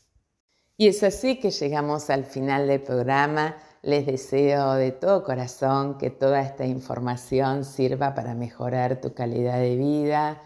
Y 0.82 0.88
es 0.88 1.04
así 1.04 1.38
que 1.38 1.52
llegamos 1.52 2.10
al 2.10 2.24
final 2.24 2.66
del 2.66 2.82
programa. 2.82 3.56
Les 3.82 4.04
deseo 4.04 4.72
de 4.72 4.90
todo 4.90 5.22
corazón 5.22 5.96
que 5.96 6.10
toda 6.10 6.40
esta 6.40 6.66
información 6.66 7.64
sirva 7.64 8.16
para 8.16 8.34
mejorar 8.34 9.00
tu 9.00 9.14
calidad 9.14 9.60
de 9.60 9.76
vida. 9.76 10.42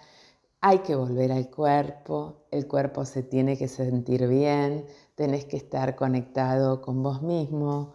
Hay 0.61 0.81
que 0.81 0.95
volver 0.95 1.33
al 1.33 1.49
cuerpo, 1.49 2.45
el 2.51 2.69
cuerpo 2.69 3.07
se 3.07 3.23
tiene 3.23 3.57
que 3.57 3.67
sentir 3.67 4.29
bien, 4.29 4.85
tenés 5.15 5.47
que 5.47 5.57
estar 5.57 5.97
conectado 5.97 6.83
con 6.83 7.03
vos 7.03 7.23
mismo, 7.23 7.95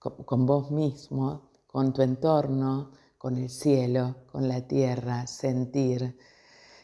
con, 0.00 0.46
vos 0.46 0.72
mismo, 0.72 1.48
con 1.68 1.92
tu 1.92 2.02
entorno, 2.02 2.90
con 3.18 3.36
el 3.36 3.50
cielo, 3.50 4.16
con 4.32 4.48
la 4.48 4.66
tierra, 4.66 5.28
sentir, 5.28 6.18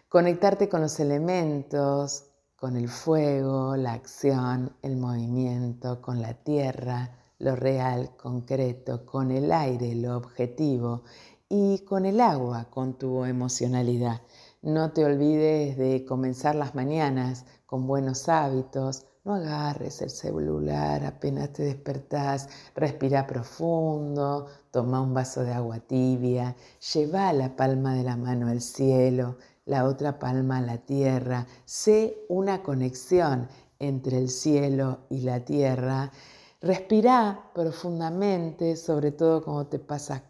conectarte 0.09 0.69
con 0.69 0.83
los 0.83 1.01
elementos, 1.01 2.34
con 2.57 2.77
el 2.77 2.89
fuego, 2.89 3.77
la 3.77 3.93
acción, 3.93 4.73
el 4.83 4.97
movimiento, 4.97 6.01
con 6.01 6.23
la 6.23 6.35
tierra, 6.35 7.11
lo 7.39 7.57
real, 7.57 8.17
concreto, 8.17 9.05
con 9.05 9.31
el 9.31 9.53
aire, 9.53 9.95
lo 9.95 10.17
objetivo 10.17 11.03
y 11.49 11.81
con 11.81 12.07
el 12.07 12.21
agua, 12.21 12.69
con 12.71 12.95
tu 12.95 13.25
emocionalidad. 13.25 14.23
No 14.63 14.93
te 14.93 15.05
olvides 15.05 15.77
de 15.77 16.05
comenzar 16.07 16.55
las 16.55 16.75
mañanas 16.75 17.45
con 17.67 17.87
buenos 17.87 18.29
hábitos. 18.29 19.05
No 19.25 19.35
agarres 19.35 20.01
el 20.03 20.11
celular 20.11 21.05
apenas 21.05 21.53
te 21.53 21.65
despertás. 21.65 22.49
Respira 22.75 23.27
profundo, 23.27 24.47
toma 24.71 25.01
un 25.01 25.13
vaso 25.13 25.43
de 25.43 25.53
agua 25.53 25.81
tibia, 25.81 26.57
lleva 26.95 27.33
la 27.33 27.57
palma 27.57 27.95
de 27.95 28.05
la 28.05 28.17
mano 28.17 28.49
al 28.49 28.61
cielo, 28.61 29.37
la 29.67 29.85
otra 29.85 30.19
palma 30.19 30.59
a 30.59 30.62
la 30.62 30.79
tierra. 30.79 31.47
Sé 31.65 32.25
una 32.29 32.62
conexión 32.62 33.49
entre 33.79 34.19
el 34.19 34.29
cielo 34.29 35.07
y 35.11 35.21
la 35.21 35.45
tierra. 35.45 36.11
Respira 36.61 37.51
profundamente, 37.55 38.77
sobre 38.77 39.12
todo 39.12 39.45
cuando 39.45 39.67
te 39.67 39.79
pasas 39.79 40.23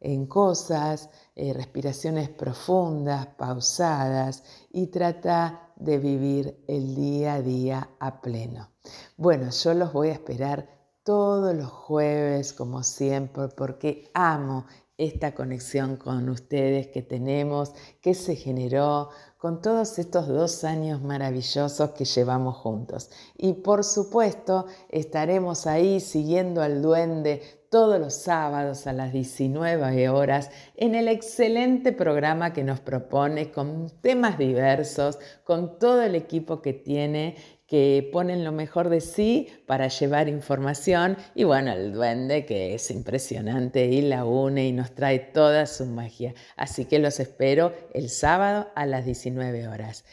en 0.00 0.26
cosas, 0.26 1.10
eh, 1.36 1.52
respiraciones 1.52 2.28
profundas, 2.28 3.28
pausadas 3.38 4.42
y 4.70 4.88
trata 4.88 5.72
de 5.76 5.98
vivir 5.98 6.64
el 6.66 6.94
día 6.94 7.34
a 7.34 7.42
día 7.42 7.90
a 8.00 8.20
pleno. 8.20 8.70
Bueno, 9.16 9.50
yo 9.50 9.74
los 9.74 9.92
voy 9.92 10.08
a 10.08 10.14
esperar 10.14 10.68
todos 11.04 11.54
los 11.54 11.70
jueves, 11.70 12.52
como 12.52 12.82
siempre, 12.82 13.48
porque 13.48 14.10
amo 14.14 14.66
esta 15.04 15.34
conexión 15.34 15.96
con 15.96 16.28
ustedes 16.28 16.86
que 16.88 17.02
tenemos, 17.02 17.72
que 18.00 18.14
se 18.14 18.36
generó 18.36 19.10
con 19.36 19.60
todos 19.60 19.98
estos 19.98 20.28
dos 20.28 20.62
años 20.62 21.02
maravillosos 21.02 21.90
que 21.90 22.04
llevamos 22.04 22.56
juntos. 22.56 23.10
Y 23.36 23.54
por 23.54 23.82
supuesto 23.82 24.66
estaremos 24.88 25.66
ahí 25.66 25.98
siguiendo 25.98 26.62
al 26.62 26.80
duende 26.80 27.42
todos 27.68 27.98
los 27.98 28.14
sábados 28.14 28.86
a 28.86 28.92
las 28.92 29.12
19 29.12 30.08
horas 30.10 30.50
en 30.76 30.94
el 30.94 31.08
excelente 31.08 31.92
programa 31.92 32.52
que 32.52 32.62
nos 32.62 32.80
propone 32.80 33.50
con 33.50 33.90
temas 34.02 34.38
diversos, 34.38 35.18
con 35.42 35.78
todo 35.78 36.02
el 36.02 36.14
equipo 36.14 36.62
que 36.62 36.74
tiene 36.74 37.36
que 37.72 38.06
ponen 38.12 38.44
lo 38.44 38.52
mejor 38.52 38.90
de 38.90 39.00
sí 39.00 39.48
para 39.66 39.88
llevar 39.88 40.28
información 40.28 41.16
y 41.34 41.44
bueno, 41.44 41.72
el 41.72 41.94
duende 41.94 42.44
que 42.44 42.74
es 42.74 42.90
impresionante 42.90 43.86
y 43.86 44.02
la 44.02 44.26
une 44.26 44.66
y 44.66 44.72
nos 44.72 44.94
trae 44.94 45.18
toda 45.18 45.64
su 45.64 45.86
magia. 45.86 46.34
Así 46.54 46.84
que 46.84 46.98
los 46.98 47.18
espero 47.18 47.72
el 47.94 48.10
sábado 48.10 48.68
a 48.74 48.84
las 48.84 49.06
19 49.06 49.68
horas. 49.68 50.04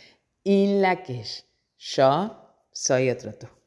In 0.45 0.82
la 0.82 1.03
que 1.03 1.22
yo 1.76 2.66
soy 2.72 3.10
otro 3.10 3.34
tú. 3.34 3.59